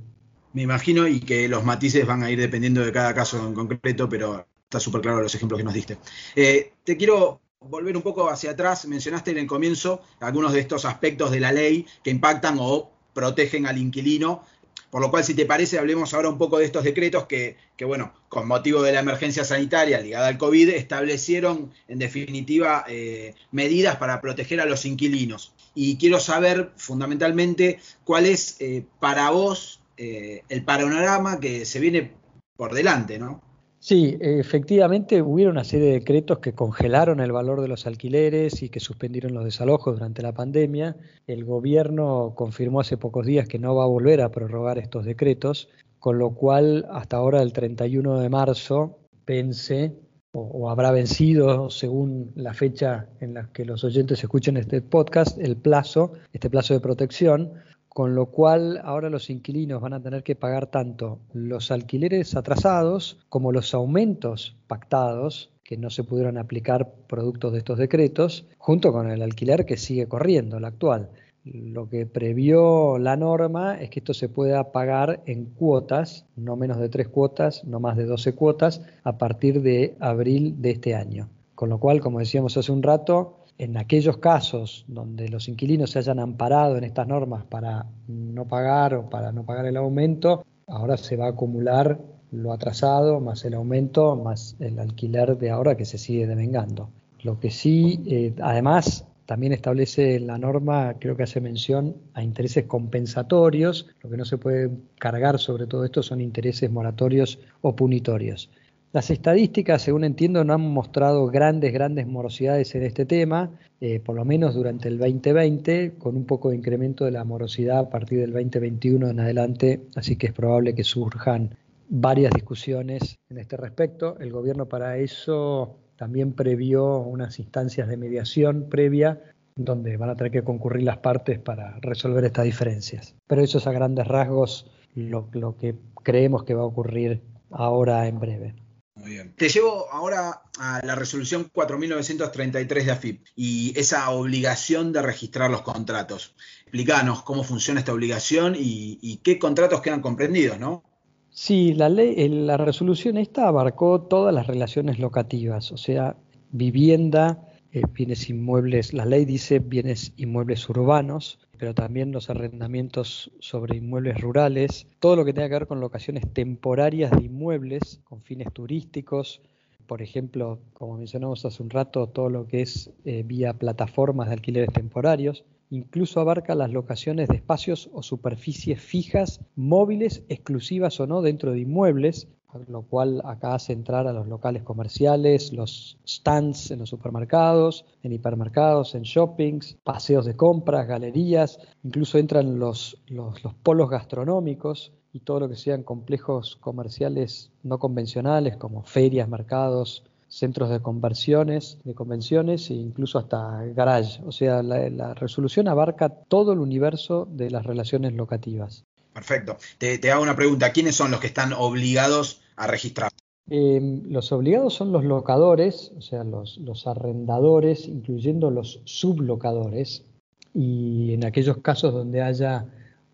Me 0.52 0.62
imagino 0.62 1.07
y 1.07 1.21
que 1.21 1.49
los 1.49 1.64
matices 1.64 2.07
van 2.07 2.23
a 2.23 2.31
ir 2.31 2.40
dependiendo 2.40 2.85
de 2.85 2.93
cada 2.93 3.14
caso 3.14 3.47
en 3.47 3.55
concreto, 3.55 4.09
pero 4.09 4.47
está 4.64 4.81
súper 4.81 5.00
claro 5.00 5.23
los 5.23 5.35
ejemplos 5.35 5.59
que 5.59 5.64
nos 5.64 5.75
diste. 5.75 5.99
Eh, 6.35 6.73
te 6.83 6.97
quiero 6.97 7.40
volver 7.69 7.97
un 7.97 8.03
poco 8.03 8.29
hacia 8.29 8.53
atrás. 8.53 8.87
Mencionaste 8.87 9.31
en 9.31 9.39
el 9.39 9.47
comienzo 9.47 10.03
algunos 10.21 10.53
de 10.53 10.61
estos 10.61 10.85
aspectos 10.85 11.31
de 11.31 11.41
la 11.41 11.53
ley 11.53 11.87
que 12.03 12.11
impactan 12.11 12.57
o 12.61 12.91
protegen 13.13 13.67
al 13.67 13.79
inquilino. 13.79 14.45
Por 14.91 15.01
lo 15.01 15.11
cual, 15.11 15.25
si 15.25 15.35
te 15.35 15.47
parece, 15.47 15.79
hablemos 15.79 16.15
ahora 16.15 16.29
un 16.29 16.39
poco 16.39 16.59
de 16.59 16.65
estos 16.65 16.85
decretos 16.85 17.27
que, 17.27 17.57
bueno, 17.85 18.15
con 18.29 18.47
motivo 18.47 18.83
de 18.83 18.93
la 18.93 19.01
emergencia 19.01 19.45
sanitaria 19.45 20.01
ligada 20.01 20.29
al 20.29 20.39
COVID, 20.39 20.71
establecieron, 20.71 21.73
en 21.89 21.99
definitiva, 21.99 22.85
eh, 22.89 23.35
medidas 23.51 23.97
para 23.97 24.21
proteger 24.21 24.61
a 24.61 24.65
los 24.65 24.87
inquilinos. 24.87 25.53
Y 25.75 25.99
quiero 25.99 26.21
saber, 26.21 26.73
fundamentalmente, 26.77 27.81
cuál 28.05 28.27
es 28.27 28.57
eh, 28.61 28.87
para 29.01 29.31
vos 29.31 29.81
eh, 29.97 30.43
el 30.49 30.65
panorama 30.65 31.41
que 31.41 31.65
se 31.65 31.81
viene 31.81 32.13
por 32.57 32.73
delante, 32.73 33.19
¿no? 33.19 33.43
Sí, 33.88 34.19
efectivamente 34.21 35.23
hubo 35.23 35.49
una 35.49 35.62
serie 35.62 35.87
de 35.87 35.93
decretos 35.93 36.40
que 36.40 36.55
congelaron 36.55 37.21
el 37.21 37.31
valor 37.31 37.61
de 37.61 37.69
los 37.69 37.87
alquileres 37.87 38.61
y 38.64 38.69
que 38.69 38.81
suspendieron 38.81 39.33
los 39.33 39.45
desalojos 39.45 39.95
durante 39.95 40.23
la 40.23 40.33
pandemia. 40.33 40.97
El 41.28 41.45
gobierno 41.45 42.33
confirmó 42.35 42.81
hace 42.81 42.97
pocos 42.97 43.25
días 43.25 43.47
que 43.47 43.61
no 43.61 43.76
va 43.76 43.85
a 43.85 43.87
volver 43.87 44.23
a 44.23 44.33
prorrogar 44.33 44.78
estos 44.78 45.05
decretos, 45.05 45.69
con 46.00 46.19
lo 46.19 46.35
cual 46.35 46.85
hasta 46.90 47.19
ahora 47.19 47.40
el 47.43 47.52
31 47.52 48.19
de 48.19 48.28
marzo 48.28 48.99
vence 49.25 49.95
o, 50.33 50.69
habrá 50.69 50.90
vencido, 50.90 51.71
según 51.71 52.33
la 52.35 52.55
fecha 52.55 53.07
en 53.21 53.35
la 53.35 53.52
que 53.52 53.64
los 53.64 53.85
oyentes 53.85 54.21
escuchen 54.21 54.57
este 54.57 54.83
podcast, 54.83 55.38
el 55.38 55.57
plazo, 55.57 56.12
este 56.33 56.50
plazo 56.50 56.75
de 56.75 56.81
protección, 56.81 57.52
con 57.97 58.15
lo 58.15 58.26
cual 58.26 58.79
ahora 58.85 59.09
los 59.09 59.31
inquilinos 59.31 59.81
van 59.81 59.95
a 59.95 60.03
tener 60.03 60.23
que 60.23 60.37
pagar 60.37 60.67
tanto 60.67 61.19
los 61.33 61.71
alquileres 61.71 62.37
atrasados 62.37 63.25
como 63.31 63.53
los 63.53 63.73
aumentos 63.73 64.55
pactados 64.67 65.50
que 65.65 65.79
no 65.79 65.88
se 65.88 66.05
pudieron 66.05 66.37
aplicar 66.37 66.93
productos 67.07 67.55
de 67.55 67.59
estos 67.61 67.79
decretos, 67.79 68.45
junto 68.59 68.93
con 68.93 69.11
el 69.11 69.23
alquiler 69.23 69.65
que 69.65 69.79
sigue 69.79 70.09
corriendo, 70.09 70.59
el 70.59 70.67
actual. 70.67 71.09
Lo 71.43 71.88
que 71.88 72.05
previó 72.05 72.99
la 72.99 73.17
norma 73.17 73.81
es 73.81 73.88
que 73.88 74.00
esto 74.00 74.12
se 74.12 74.29
pueda 74.29 74.73
pagar 74.73 75.23
en 75.25 75.47
cuotas, 75.47 76.26
no 76.37 76.55
menos 76.55 76.79
de 76.79 76.91
tres 76.91 77.09
cuotas, 77.09 77.65
no 77.65 77.81
más 77.81 77.97
de 77.97 78.05
12 78.05 78.35
cuotas, 78.35 78.83
a 79.05 79.17
partir 79.17 79.62
de 79.62 79.97
abril 80.00 80.61
de 80.61 80.73
este 80.73 80.95
año. 80.95 81.31
Con 81.55 81.71
lo 81.71 81.79
cual, 81.79 82.03
como 82.03 82.19
decíamos 82.19 82.59
hace 82.59 82.73
un 82.73 82.83
rato, 82.83 83.38
en 83.59 83.77
aquellos 83.77 84.19
casos 84.19 84.85
donde 84.89 85.29
los 85.29 85.49
inquilinos 85.49 85.91
se 85.91 85.99
hayan 85.99 86.19
amparado 86.19 86.77
en 86.77 86.85
estas 86.85 87.07
normas 87.09 87.45
para 87.45 87.87
no 88.09 88.47
pagar 88.47 88.95
o 88.95 89.09
para 89.09 89.33
no 89.33 89.45
pagar 89.45 89.67
el 89.67 89.77
aumento, 89.77 90.45
ahora 90.67 90.97
se 90.97 91.17
va 91.17 91.27
a 91.27 91.31
acumular 91.31 91.99
lo 92.33 92.53
atrasado 92.53 93.21
más 93.21 93.45
el 93.45 93.55
aumento 93.55 94.17
más 94.17 94.57
el 94.59 94.79
alquiler 94.79 95.39
de 95.39 95.51
ahora 95.51 95.77
que 95.77 95.85
se 95.85 95.99
sigue 95.99 96.27
devengando. 96.27 96.91
Lo 97.23 97.41
que 97.41 97.51
sí, 97.51 98.03
eh, 98.07 98.35
además, 98.43 99.07
también 99.27 99.53
establece 99.53 100.21
la 100.21 100.39
norma, 100.39 100.95
creo 101.01 101.17
que 101.17 101.25
hace 101.25 101.41
mención 101.41 101.97
a 102.15 102.23
intereses 102.23 102.67
compensatorios. 102.67 103.89
Lo 104.03 104.11
que 104.11 104.17
no 104.17 104.25
se 104.25 104.39
puede 104.39 104.71
cargar 104.99 105.39
sobre 105.41 105.67
todo 105.67 105.85
esto 105.85 106.03
son 106.03 106.21
intereses 106.21 106.71
moratorios 106.71 107.41
o 107.63 107.75
punitorios. 107.75 108.51
Las 108.97 109.11
estadísticas, 109.11 109.83
según 109.83 110.05
entiendo, 110.05 110.43
no 110.43 110.55
han 110.55 110.62
mostrado 110.62 111.26
grandes, 111.26 111.71
grandes 111.71 112.07
morosidades 112.07 112.75
en 112.76 112.83
este 112.83 113.05
tema, 113.05 113.50
eh, 113.79 114.00
por 114.00 114.17
lo 114.17 114.25
menos 114.25 114.55
durante 114.55 114.88
el 114.88 114.97
2020, 114.97 115.97
con 115.99 116.17
un 116.17 116.25
poco 116.25 116.49
de 116.49 116.57
incremento 116.57 117.05
de 117.05 117.11
la 117.11 117.23
morosidad 117.23 117.79
a 117.81 117.91
partir 117.91 118.21
del 118.21 118.33
2021 118.33 119.11
en 119.11 119.21
adelante, 119.21 119.83
así 119.97 120.17
que 120.17 120.29
es 120.29 120.33
probable 120.33 120.75
que 120.75 120.83
surjan 120.83 121.59
varias 121.91 122.33
discusiones 122.33 123.19
en 123.29 123.37
este 123.37 123.59
respecto. 123.59 124.19
El 124.19 124.33
gobierno 124.33 124.65
para 124.65 124.97
eso 124.97 125.76
también 125.97 126.33
previó 126.33 127.00
unas 127.00 127.38
instancias 127.38 127.88
de 127.88 127.99
mediación 127.99 128.71
previa 128.71 129.21
donde 129.57 129.99
van 129.99 130.09
a 130.09 130.17
tener 130.17 130.33
que 130.33 130.43
concurrir 130.43 130.85
las 130.85 130.97
partes 130.97 131.38
para 131.38 131.79
resolver 131.81 132.25
estas 132.25 132.47
diferencias. 132.47 133.15
Pero 133.26 133.43
eso 133.43 133.59
es 133.59 133.67
a 133.67 133.73
grandes 133.73 134.09
rasgos 134.09 134.71
lo 134.95 135.29
que 135.59 135.75
creemos 136.03 136.45
que 136.45 136.55
va 136.55 136.62
a 136.62 136.65
ocurrir 136.65 137.21
ahora 137.50 138.09
en 138.09 138.21
breve. 138.21 138.66
Muy 138.97 139.21
Te 139.37 139.50
llevo 139.50 139.87
ahora 139.93 140.43
a 140.59 140.81
la 140.85 140.95
resolución 140.95 141.50
4933 141.53 142.87
de 142.87 142.93
AFIP 142.93 143.26
y 143.37 143.79
esa 143.79 144.09
obligación 144.11 144.91
de 144.93 145.03
registrar 145.03 145.50
los 145.50 145.61
contratos. 145.61 146.35
Explícanos 146.62 147.23
cómo 147.23 147.45
funciona 147.45 147.81
esta 147.81 147.93
obligación 147.93 148.55
y, 148.59 149.21
qué 149.23 149.38
contratos 149.38 149.83
quedan 149.83 150.00
comprendidos, 150.00 150.59
¿no? 150.59 150.83
Sí, 151.31 151.75
la 151.75 151.91
ley, 151.91 152.26
la 152.29 152.57
resolución 152.57 153.19
esta 153.19 153.47
abarcó 153.47 154.00
todas 154.00 154.35
las 154.35 154.47
relaciones 154.47 154.99
locativas, 154.99 155.73
o 155.73 155.76
sea, 155.76 156.17
vivienda, 156.50 157.46
eh, 157.76 157.83
bienes 157.92 158.30
inmuebles, 158.30 158.95
la 158.95 159.04
ley 159.04 159.26
dice 159.26 159.59
bienes 159.59 160.14
inmuebles 160.16 160.66
urbanos, 160.71 161.38
pero 161.59 161.75
también 161.75 162.11
los 162.11 162.30
arrendamientos 162.30 163.30
sobre 163.38 163.76
inmuebles 163.76 164.18
rurales, 164.18 164.87
todo 164.99 165.14
lo 165.14 165.26
que 165.26 165.35
tenga 165.35 165.49
que 165.49 165.56
ver 165.56 165.66
con 165.66 165.80
locaciones 165.80 166.25
temporarias 166.33 167.11
de 167.11 167.25
inmuebles 167.25 168.00
con 168.04 168.23
fines 168.23 168.50
turísticos, 168.50 169.42
por 169.87 170.00
ejemplo, 170.00 170.59
como 170.73 170.97
mencionamos 170.97 171.45
hace 171.45 171.62
un 171.62 171.68
rato, 171.68 172.06
todo 172.06 172.30
lo 172.30 172.47
que 172.47 172.62
es 172.62 172.90
eh, 173.04 173.23
vía 173.26 173.52
plataformas 173.52 174.28
de 174.28 174.37
alquileres 174.37 174.73
temporarios, 174.73 175.45
incluso 175.68 176.21
abarca 176.21 176.54
las 176.54 176.73
locaciones 176.73 177.28
de 177.28 177.37
espacios 177.37 177.90
o 177.92 178.02
superficies 178.02 178.80
fijas, 178.80 179.42
móviles, 179.54 180.23
exclusivas 180.30 180.99
o 180.99 181.06
no 181.06 181.21
dentro 181.21 181.52
de 181.52 181.61
inmuebles, 181.61 182.26
lo 182.69 182.83
cual 182.83 183.23
acá 183.25 183.55
hace 183.55 183.73
entrar 183.73 184.07
a 184.07 184.13
los 184.13 184.27
locales 184.27 184.63
comerciales, 184.63 185.53
los 185.53 185.99
stands 186.07 186.71
en 186.71 186.81
los 186.81 186.91
supermercados, 186.91 187.85
en 188.03 188.13
hipermercados, 188.13 188.95
en 188.95 189.03
shoppings, 189.03 189.77
paseos 189.83 190.25
de 190.27 190.37
compras, 190.37 190.87
galerías, 190.87 191.59
incluso 191.83 192.19
entran 192.19 192.59
los, 192.59 193.03
los, 193.09 193.41
polos 193.63 193.91
gastronómicos 193.91 194.93
y 195.13 195.21
todo 195.21 195.41
lo 195.41 195.49
que 195.49 195.57
sean 195.57 195.83
complejos 195.83 196.57
comerciales 196.57 197.51
no 197.63 197.79
convencionales 197.79 198.57
como 198.57 198.83
ferias, 198.83 199.29
mercados, 199.29 200.05
centros 200.29 200.71
de 200.71 200.81
conversiones, 200.81 201.79
de 201.85 201.95
convenciones 201.95 202.71
e 202.71 202.75
incluso 202.75 203.19
hasta 203.19 203.63
garage. 203.75 204.21
O 204.27 204.33
sea, 204.33 204.63
la 204.63 205.15
resolución 205.15 205.69
abarca 205.69 206.09
todo 206.09 206.53
el 206.53 206.59
universo 206.59 207.27
de 207.31 207.51
las 207.51 207.65
relaciones 207.65 208.13
locativas. 208.13 208.85
Perfecto. 209.17 209.57
Te, 209.79 210.13
hago 210.13 210.23
una 210.23 210.37
pregunta. 210.37 210.73
¿Quiénes 210.73 210.95
son 210.95 211.11
los 211.11 211.21
que 211.21 211.27
están 211.27 211.55
obligados 211.55 212.43
a 212.57 212.67
registrar? 212.67 213.11
Eh, 213.49 214.01
los 214.09 214.33
obligados 214.33 214.75
son 214.75 214.91
los 214.91 215.05
locadores, 215.05 215.93
o 215.97 216.01
sea, 216.01 216.25
los, 216.25 216.87
arrendadores, 216.87 217.87
incluyendo 217.87 218.51
los 218.51 218.81
sublocadores. 218.85 220.05
Y 220.53 221.13
en 221.13 221.25
aquellos 221.25 221.59
casos 221.59 221.93
donde 221.93 222.23
haya 222.23 222.67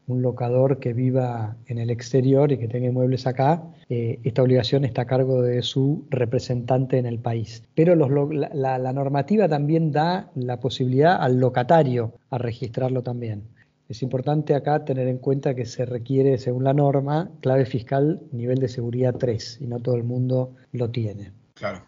un 0.06 0.22
locador 0.22 0.78
que 0.78 0.92
viva 0.92 1.56
en 1.66 1.78
el 1.78 1.90
exterior 1.90 2.50
y 2.50 2.58
que 2.58 2.68
tenga 2.68 2.90
muebles 2.90 3.26
acá, 3.26 3.62
eh, 3.88 4.20
esta 4.24 4.42
obligación 4.42 4.84
está 4.84 5.02
a 5.02 5.06
cargo 5.06 5.42
de 5.42 5.62
su 5.62 6.04
representante 6.08 6.98
en 6.98 7.06
el 7.06 7.18
país. 7.18 7.64
Pero 7.74 7.94
la 7.94 8.92
normativa 8.92 9.48
también 9.48 9.92
da 9.92 10.30
la 10.34 10.60
posibilidad 10.60 11.20
al 11.20 11.38
locatario 11.38 12.14
a 12.30 12.38
registrarlo 12.38 13.02
también. 13.02 13.42
Es 13.92 14.02
importante 14.02 14.54
acá 14.54 14.86
tener 14.86 15.06
en 15.06 15.18
cuenta 15.18 15.54
que 15.54 15.66
se 15.66 15.84
requiere, 15.84 16.38
según 16.38 16.64
la 16.64 16.72
norma, 16.72 17.30
clave 17.42 17.66
fiscal 17.66 18.22
nivel 18.32 18.58
de 18.58 18.70
seguridad 18.70 19.14
3 19.18 19.58
y 19.60 19.66
no 19.66 19.80
todo 19.80 19.96
el 19.96 20.02
mundo 20.02 20.54
lo 20.72 20.88
tiene. 20.88 21.32
Claro. 21.52 21.82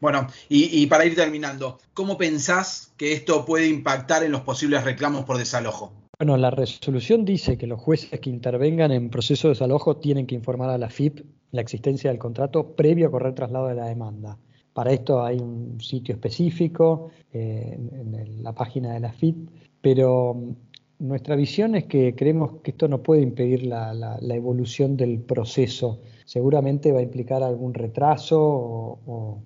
Bueno, 0.00 0.26
y, 0.48 0.84
para 0.88 1.04
ir 1.04 1.14
terminando, 1.14 1.78
¿cómo 1.92 2.18
pensás 2.18 2.92
que 2.96 3.12
esto 3.12 3.44
puede 3.44 3.68
impactar 3.68 4.24
en 4.24 4.32
los 4.32 4.40
posibles 4.40 4.82
reclamos 4.82 5.24
por 5.24 5.38
desalojo? 5.38 5.92
Bueno, 6.18 6.36
la 6.38 6.50
resolución 6.50 7.24
dice 7.24 7.56
que 7.56 7.68
los 7.68 7.80
jueces 7.80 8.18
que 8.18 8.30
intervengan 8.30 8.90
en 8.90 9.08
proceso 9.08 9.46
de 9.46 9.54
desalojo 9.54 9.98
tienen 9.98 10.26
que 10.26 10.34
informar 10.34 10.70
a 10.70 10.78
la 10.78 10.90
FIP 10.90 11.24
la 11.52 11.60
existencia 11.60 12.10
del 12.10 12.18
contrato 12.18 12.74
previo 12.74 13.06
a 13.06 13.10
correr 13.12 13.32
traslado 13.32 13.68
de 13.68 13.76
la 13.76 13.86
demanda. 13.86 14.36
Para 14.72 14.90
esto 14.92 15.22
hay 15.22 15.38
un 15.38 15.80
sitio 15.80 16.16
específico 16.16 17.10
eh, 17.32 17.78
en, 17.78 18.42
la 18.42 18.52
página 18.52 18.94
de 18.94 18.98
la 18.98 19.12
FIP, 19.12 19.48
pero 19.80 20.56
nuestra 20.98 21.36
visión 21.36 21.74
es 21.74 21.84
que 21.84 22.14
creemos 22.14 22.60
que 22.62 22.70
esto 22.70 22.88
no 22.88 23.02
puede 23.02 23.22
impedir 23.22 23.64
la, 23.64 24.18
evolución 24.30 24.96
del 24.96 25.20
proceso. 25.20 26.00
Seguramente 26.24 26.92
va 26.92 27.00
a 27.00 27.02
implicar 27.02 27.42
algún 27.42 27.74
retraso 27.74 28.40
o, 28.40 29.42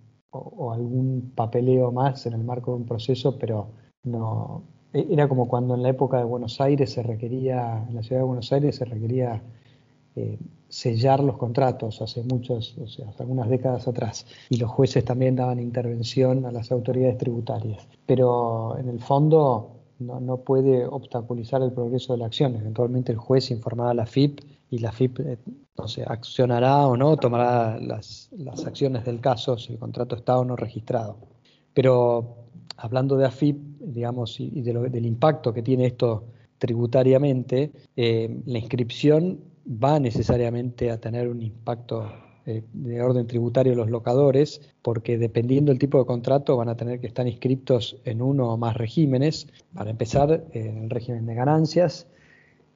algún 0.73 1.33
papeleo 1.35 1.91
más 1.91 2.27
en 2.27 2.35
el 2.35 2.45
marco 2.45 2.73
de 2.73 2.77
un 2.79 2.87
proceso, 2.87 3.39
pero 3.39 3.71
no. 4.05 4.63
E, 4.93 5.07
era 5.11 5.29
como 5.29 5.49
cuando 5.49 5.75
en 5.75 5.83
la 5.83 5.89
época 5.89 6.19
de 6.19 6.25
Buenos 6.25 6.61
Aires 6.61 6.93
se 6.93 7.03
requería, 7.03 7.85
en 7.89 7.95
la 7.95 8.03
ciudad 8.03 8.21
de 8.21 8.27
Buenos 8.27 8.53
Aires 8.53 8.77
se 8.77 8.85
requería 8.85 9.43
eh, 10.17 10.39
sellar 10.69 11.21
los 11.25 11.39
contratos 11.39 12.03
hace 12.03 12.23
muchos, 12.23 12.77
o 12.79 12.87
sea, 12.87 13.09
hace 13.09 13.23
algunas 13.23 13.49
décadas 13.49 13.89
atrás, 13.89 14.27
y 14.51 14.59
los 14.59 14.71
jueces 14.71 15.05
también 15.05 15.35
daban 15.35 15.59
intervención 15.61 16.45
a 16.45 16.53
las 16.53 16.71
autoridades 16.71 17.17
tributarias. 17.19 17.89
Pero 18.07 18.77
en 18.79 18.89
el 18.89 19.01
fondo 19.01 19.78
no, 19.99 20.39
puede 20.39 20.87
obstaculizar 20.87 21.63
el 21.63 21.73
progreso 21.73 22.13
de 22.13 22.21
la 22.21 22.27
acción. 22.27 22.55
Eventualmente 22.57 23.13
el 23.13 23.19
juez 23.19 23.51
informará 23.51 23.91
a 23.91 23.95
la 23.95 24.07
FIP 24.07 24.41
y 24.71 24.79
la 24.79 24.93
FIP 24.93 25.21
eh, 25.21 25.39
no 25.77 25.85
accionará 26.07 26.87
o 26.87 26.97
no, 26.97 27.17
tomará 27.17 27.79
las, 27.81 28.31
acciones 28.67 29.05
del 29.05 29.21
caso 29.21 29.57
si 29.57 29.73
el 29.73 29.79
contrato 29.79 30.17
está 30.17 30.39
o 30.39 30.45
no 30.45 30.57
registrado. 30.57 31.17
Pero 31.73 32.47
hablando 32.77 33.17
de 33.17 33.27
AFIP, 33.27 33.57
digamos, 33.81 34.41
y, 34.41 34.63
del 34.63 35.07
impacto 35.07 35.53
que 35.53 35.63
tiene 35.63 35.87
esto 35.87 36.25
tributariamente, 36.59 37.73
eh, 37.97 38.43
la 38.47 38.59
inscripción 38.59 39.41
va 39.67 40.01
necesariamente 40.01 40.91
a 40.91 41.01
tener 41.01 41.29
un 41.29 41.43
impacto 41.43 42.11
eh, 42.49 42.65
de 42.73 43.03
orden 43.03 43.27
tributario 43.27 43.75
los 43.75 43.91
locadores, 43.91 44.63
porque 44.81 45.19
dependiendo 45.19 45.71
del 45.71 45.79
tipo 45.79 45.99
de 45.99 46.07
contrato 46.07 46.57
van 46.57 46.71
a 46.71 46.77
tener 46.77 46.99
que 46.99 47.07
estar 47.07 47.27
inscritos 47.27 48.01
en 48.07 48.23
uno 48.23 48.55
o 48.55 48.57
más 48.57 48.75
regímenes. 48.75 49.49
Para 49.75 49.91
empezar, 49.91 50.47
en 50.53 50.85
el 50.85 50.91
régimen 50.91 51.27
de 51.27 51.35
ganancias. 51.35 52.07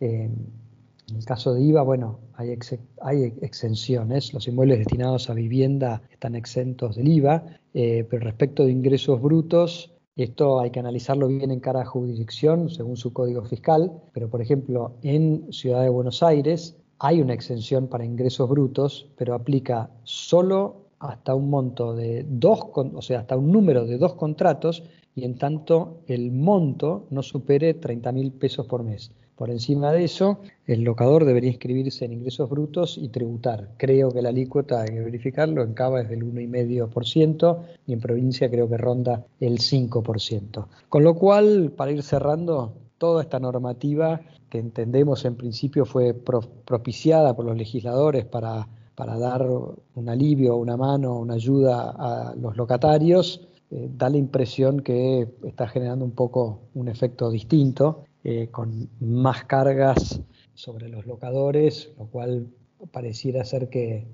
en 0.00 1.16
el 1.16 1.24
caso 1.24 1.54
de 1.54 1.62
IVA, 1.62 1.82
bueno, 1.82 2.20
hay, 2.34 2.54
hay, 3.00 3.34
exenciones. 3.40 4.34
Los 4.34 4.46
inmuebles 4.46 4.78
destinados 4.78 5.30
a 5.30 5.34
vivienda 5.34 6.02
están 6.10 6.34
exentos 6.34 6.96
del 6.96 7.08
IVA, 7.08 7.44
eh, 7.72 8.06
pero 8.10 8.24
respecto 8.24 8.64
de 8.64 8.72
ingresos 8.72 9.22
brutos, 9.22 9.92
esto 10.16 10.60
hay 10.60 10.70
que 10.70 10.80
analizarlo 10.80 11.28
bien 11.28 11.50
en 11.50 11.60
cada 11.60 11.86
jurisdicción 11.86 12.68
según 12.68 12.98
su 12.98 13.14
código 13.14 13.42
fiscal, 13.44 13.90
pero 14.12 14.28
por 14.28 14.42
ejemplo 14.42 14.96
en 15.02 15.50
Ciudad 15.50 15.82
de 15.82 15.88
Buenos 15.88 16.22
Aires 16.22 16.76
hay 17.04 17.20
una 17.20 17.34
exención 17.34 17.88
para 17.88 18.04
ingresos 18.04 18.48
brutos, 18.48 19.08
pero 19.16 19.34
aplica 19.34 19.90
solo 20.04 20.86
hasta 21.00 21.34
un 21.34 21.50
monto 21.50 21.96
de 21.96 22.24
dos, 22.28 22.60
o 22.74 23.02
sea, 23.02 23.18
hasta 23.18 23.36
un 23.36 23.50
número 23.50 23.84
de 23.84 23.98
dos 23.98 24.14
contratos 24.14 24.84
y 25.16 25.24
en 25.24 25.34
tanto 25.34 25.98
el 26.06 26.30
monto 26.30 27.08
no 27.10 27.24
supere 27.24 27.74
30 27.74 28.12
mil 28.12 28.30
pesos 28.30 28.66
por 28.66 28.84
mes. 28.84 29.10
Por 29.34 29.50
encima 29.50 29.90
de 29.90 30.04
eso, 30.04 30.38
el 30.64 30.82
locador 30.82 31.24
debería 31.24 31.50
inscribirse 31.50 32.04
en 32.04 32.12
ingresos 32.12 32.48
brutos 32.48 32.96
y 32.96 33.08
tributar. 33.08 33.70
Creo 33.78 34.12
que 34.12 34.22
la 34.22 34.28
alícuota, 34.28 34.82
hay 34.82 34.90
que 34.90 35.00
verificarlo, 35.00 35.64
en 35.64 35.74
Cava 35.74 36.02
es 36.02 36.08
del 36.08 36.22
1,5% 36.22 37.58
y 37.88 37.94
en 37.94 38.00
provincia 38.00 38.48
creo 38.48 38.68
que 38.68 38.76
ronda 38.76 39.26
el 39.40 39.58
5%. 39.58 40.66
Con 40.88 41.02
lo 41.02 41.16
cual, 41.16 41.72
para 41.76 41.90
ir 41.90 42.04
cerrando, 42.04 42.74
toda 42.98 43.22
esta 43.22 43.40
normativa 43.40 44.20
que 44.52 44.58
entendemos 44.58 45.24
en 45.24 45.34
principio 45.34 45.86
fue 45.86 46.12
propiciada 46.12 47.34
por 47.34 47.46
los 47.46 47.56
legisladores 47.56 48.26
para, 48.26 48.68
para 48.94 49.16
dar 49.16 49.48
un 49.48 50.08
alivio, 50.10 50.56
una 50.56 50.76
mano, 50.76 51.18
una 51.18 51.34
ayuda 51.36 51.88
a 51.88 52.34
los 52.34 52.54
locatarios, 52.58 53.48
eh, 53.70 53.88
da 53.96 54.10
la 54.10 54.18
impresión 54.18 54.80
que 54.80 55.26
está 55.44 55.68
generando 55.68 56.04
un 56.04 56.10
poco 56.10 56.64
un 56.74 56.88
efecto 56.88 57.30
distinto, 57.30 58.04
eh, 58.24 58.48
con 58.48 58.90
más 59.00 59.46
cargas 59.46 60.20
sobre 60.52 60.90
los 60.90 61.06
locadores, 61.06 61.90
lo 61.98 62.08
cual 62.08 62.46
pareciera 62.90 63.46
ser 63.46 63.70
que 63.70 64.06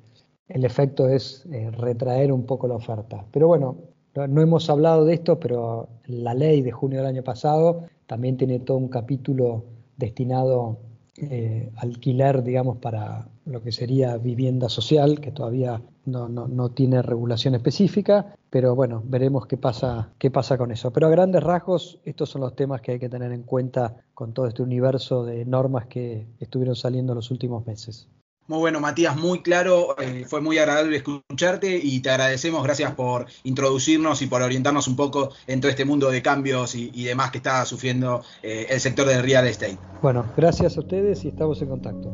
el 0.46 0.64
efecto 0.64 1.09
es 1.09 1.46
eh, 1.51 1.72
retraer 1.72 2.33
un 2.33 2.46
poco 2.46 2.68
la 2.68 2.77
oferta. 2.77 3.27
Pero 3.33 3.48
bueno, 3.48 3.77
no 4.14 4.40
hemos 4.40 4.70
hablado 4.70 5.05
de 5.05 5.14
esto, 5.14 5.40
pero 5.40 5.88
la 6.07 6.33
ley 6.35 6.62
de 6.62 6.70
junio 6.70 6.98
del 6.98 7.09
año 7.09 7.24
pasado 7.24 7.88
también 8.07 8.37
tiene 8.37 8.61
todo 8.61 8.77
un 8.77 8.88
capítulo 8.88 9.64
destinado 9.99 10.79
eh, 11.17 11.71
alquiler, 11.77 12.43
digamos, 12.43 12.79
para 12.79 13.29
lo 13.45 13.63
que 13.63 13.73
sería 13.73 14.17
vivienda 14.17 14.69
social, 14.69 15.21
que 15.21 15.33
todavía 15.33 15.83
no, 16.07 16.69
tiene 16.71 17.03
regulación 17.03 17.55
específica, 17.55 18.35
pero 18.51 18.75
bueno, 18.75 19.03
veremos 19.05 19.47
qué 19.47 19.57
pasa, 19.57 20.11
qué 20.19 20.31
pasa 20.31 20.57
con 20.57 20.71
eso. 20.71 20.93
Pero 20.93 21.09
a 21.09 21.11
grandes 21.11 21.43
rasgos, 21.43 22.01
estos 22.05 22.31
son 22.31 22.43
los 22.43 22.55
temas 22.55 22.81
que 22.81 22.93
hay 22.93 22.99
que 22.99 23.09
tener 23.09 23.33
en 23.33 23.43
cuenta 23.43 23.97
con 24.15 24.33
todo 24.33 24.47
este 24.47 24.63
universo 24.63 25.25
de 25.25 25.45
normas 25.45 25.87
que 25.87 26.27
estuvieron 26.39 26.77
saliendo 26.77 27.13
en 27.13 27.17
los 27.17 27.31
últimos 27.31 27.67
meses. 27.67 28.09
Muy 28.49 28.61
bueno, 28.61 28.81
Matías, 28.81 29.15
muy 29.15 29.43
claro. 29.43 29.95
Eh, 30.01 30.25
fue 30.27 30.41
muy 30.41 30.57
agradable 30.57 30.97
escucharte 30.97 31.79
y 31.83 32.01
te 32.01 32.09
agradecemos. 32.09 32.65
Gracias 32.65 32.93
por 32.93 33.27
introducirnos 33.45 34.23
y 34.23 34.27
por 34.27 34.41
orientarnos 34.41 34.89
un 34.89 34.97
poco 34.97 35.33
en 35.47 35.61
todo 35.61 35.71
este 35.71 35.85
mundo 35.85 36.11
de 36.11 36.23
cambios 36.23 36.75
y, 36.75 37.05
demás 37.05 37.31
que 37.31 37.39
está 37.39 37.65
sufriendo 37.67 38.23
eh, 38.43 38.67
el 38.71 38.81
sector 38.81 39.07
del 39.07 39.23
real 39.23 39.47
estate. 39.47 39.79
Bueno, 40.01 40.25
gracias 40.35 40.79
a 40.79 40.81
ustedes 40.81 41.25
y 41.25 41.29
estamos 41.29 41.61
en 41.61 41.69
contacto. 41.69 42.11